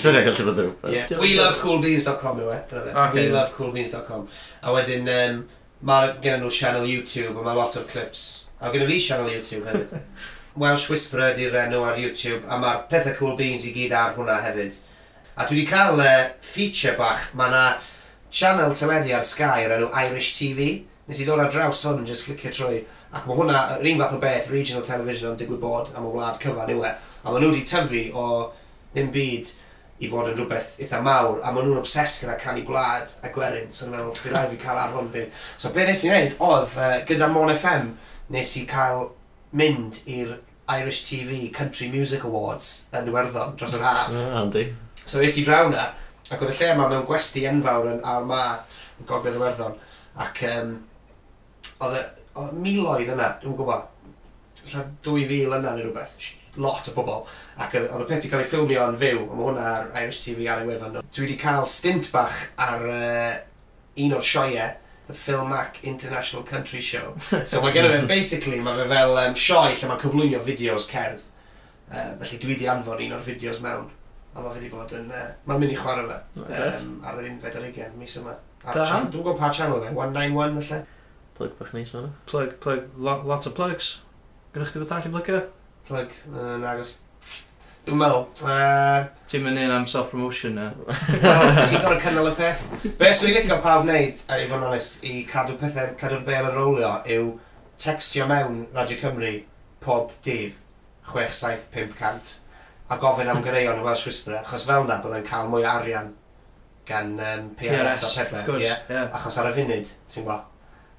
[0.00, 2.92] Sy'n eich gallu bod yn We love coolbeans.com yw e, dyna fe.
[3.06, 3.22] Okay.
[3.22, 4.26] We love coolbeans.com.
[4.62, 5.40] A wedyn, um,
[5.86, 8.26] mae gen nhw channel YouTube a mae lot o'r clips.
[8.60, 9.96] A gen fi channel YouTube hefyd.
[10.60, 14.40] Welsh Whisperer di'r enw ar YouTube a mae'r pethau cool beans i gyd ar hwnna
[14.44, 14.80] hefyd.
[15.36, 17.64] A dwi wedi cael uh, feature bach, mae yna
[18.34, 20.72] channel teledu ar Sky ar enw Irish TV.
[21.08, 22.82] Nes i ddod ar draws hwn yn just flicio trwy.
[23.10, 26.12] Ac mae hwnna, yr un fath o beth, regional television am digwydd bod am y
[26.12, 26.90] wlad cyfan yw e.
[27.24, 28.26] A maen nhw wedi tyfu o
[28.92, 29.50] ddim byd
[30.00, 33.66] i fod yn rhywbeth eitha mawr, a maen nhw'n obses gyda canu gwlad a gwerin,
[33.74, 35.40] so nhw'n meddwl, dwi'n rhaid fi cael ar hwn bydd.
[35.58, 37.90] So be nes i wneud oedd, uh, gyda Mon FM,
[38.36, 39.08] nes i cael
[39.58, 40.36] mynd i'r
[40.70, 44.14] Irish TV Country Music Awards yn Iwerddon dros yr haf.
[44.14, 44.68] Ah, Andy.
[45.02, 45.88] So es i draw na,
[46.30, 48.44] ac oedd y lle yma mewn gwesti enfawr yn Arma,
[49.00, 49.74] yn Gogledd Iwerddon,
[50.22, 50.76] ac um,
[51.82, 53.88] oedd o miloedd yna, dwi'n gwybod,
[54.70, 57.24] lle 2000 yna neu rhywbeth, lot o bobl.
[57.60, 60.22] Ac oedd y peth i cael ei ffilmio yn fyw, a mae hwnna ar Irish
[60.24, 61.00] TV ar ei wefan.
[61.00, 63.32] Dwi wedi cael stint bach ar uh,
[64.04, 64.68] un o'r sioe,
[65.10, 67.16] The Phil Mac International Country Show.
[67.50, 71.24] So mae gen i basically, mae fe fel um, sioe lle mae'n cyflwyno fideos cerdd.
[71.90, 73.88] Uh, felly dwi wedi anfon un o'r fideos mewn.
[74.30, 75.10] A mae fe wedi bod yn...
[75.10, 78.36] Uh, mae'n mynd i chwarae fe um, ar yr unfed ar ugen mis yma.
[78.62, 78.86] Ar da.
[78.86, 80.80] Dwi'n gwybod pa channel fe, 191 felly.
[81.40, 84.02] Plug bach neis fan Plug, plug, lo, lot of plugs.
[84.52, 85.38] Gwneud chdi fath arall i blygio?
[85.88, 86.90] Plug, uh, nagos.
[87.86, 90.66] Dwi'n meddwl, uh, Ti'n mynd i'n am self-promotion na?
[91.22, 92.66] wel, ti'n gorau cynnal y peth.
[92.98, 96.26] Be swn i'n licio pawb wneud, a i fod yn onest, i cadw pethau, cadw'r
[96.28, 97.32] bel yn rolio, yw
[97.80, 99.32] textio mewn Radio Cymru
[99.80, 100.60] pob dydd
[101.08, 102.36] 6-7-500
[102.92, 106.12] a gofyn am greion y Welsh Whisperer, achos fel na byddai'n cael mwy o arian
[106.84, 108.46] gan um, PRS, PRS a pethau.
[108.52, 108.88] Course, yeah.
[108.92, 109.12] yeah.
[109.16, 110.49] Achos ar y funud, ti'n gweld,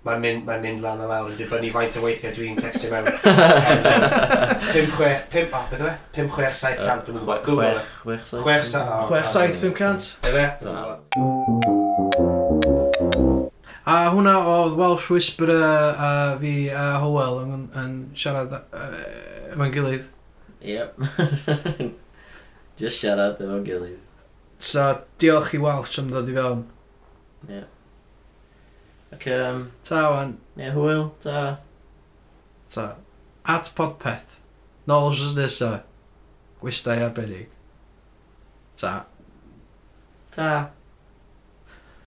[0.02, 3.06] mae'n mynd, mae mynd lan a lawr yn dibynnu faint o weithiau dwi'n textio mewn.
[4.74, 5.92] 5-6, 5, o, beth yma?
[5.92, 5.96] E?
[6.16, 7.78] 5-6-7 cant, dwi'n gwybod.
[8.32, 10.04] 6-7 cant?
[13.92, 16.10] A hwnna oedd Welsh Whisperer a
[16.42, 18.54] fi a Howell yn, yn siarad
[19.52, 20.06] efo'n gilydd.
[20.66, 20.90] Yep.
[22.82, 24.02] Just siarad efo'n gilydd.
[24.62, 24.88] So,
[25.22, 26.66] diolch i Welsh am ddod i fewn.
[27.50, 27.70] Yeah.
[29.12, 30.38] Ac um, Ta wan.
[30.58, 31.60] Ie, hwyl, ta.
[32.72, 32.86] Ta.
[33.46, 34.38] At podpeth.
[34.88, 35.72] Nôl wrth nesa.
[36.62, 37.50] Gwystau arbennig.
[38.80, 38.94] Ta.
[40.36, 40.52] Ta.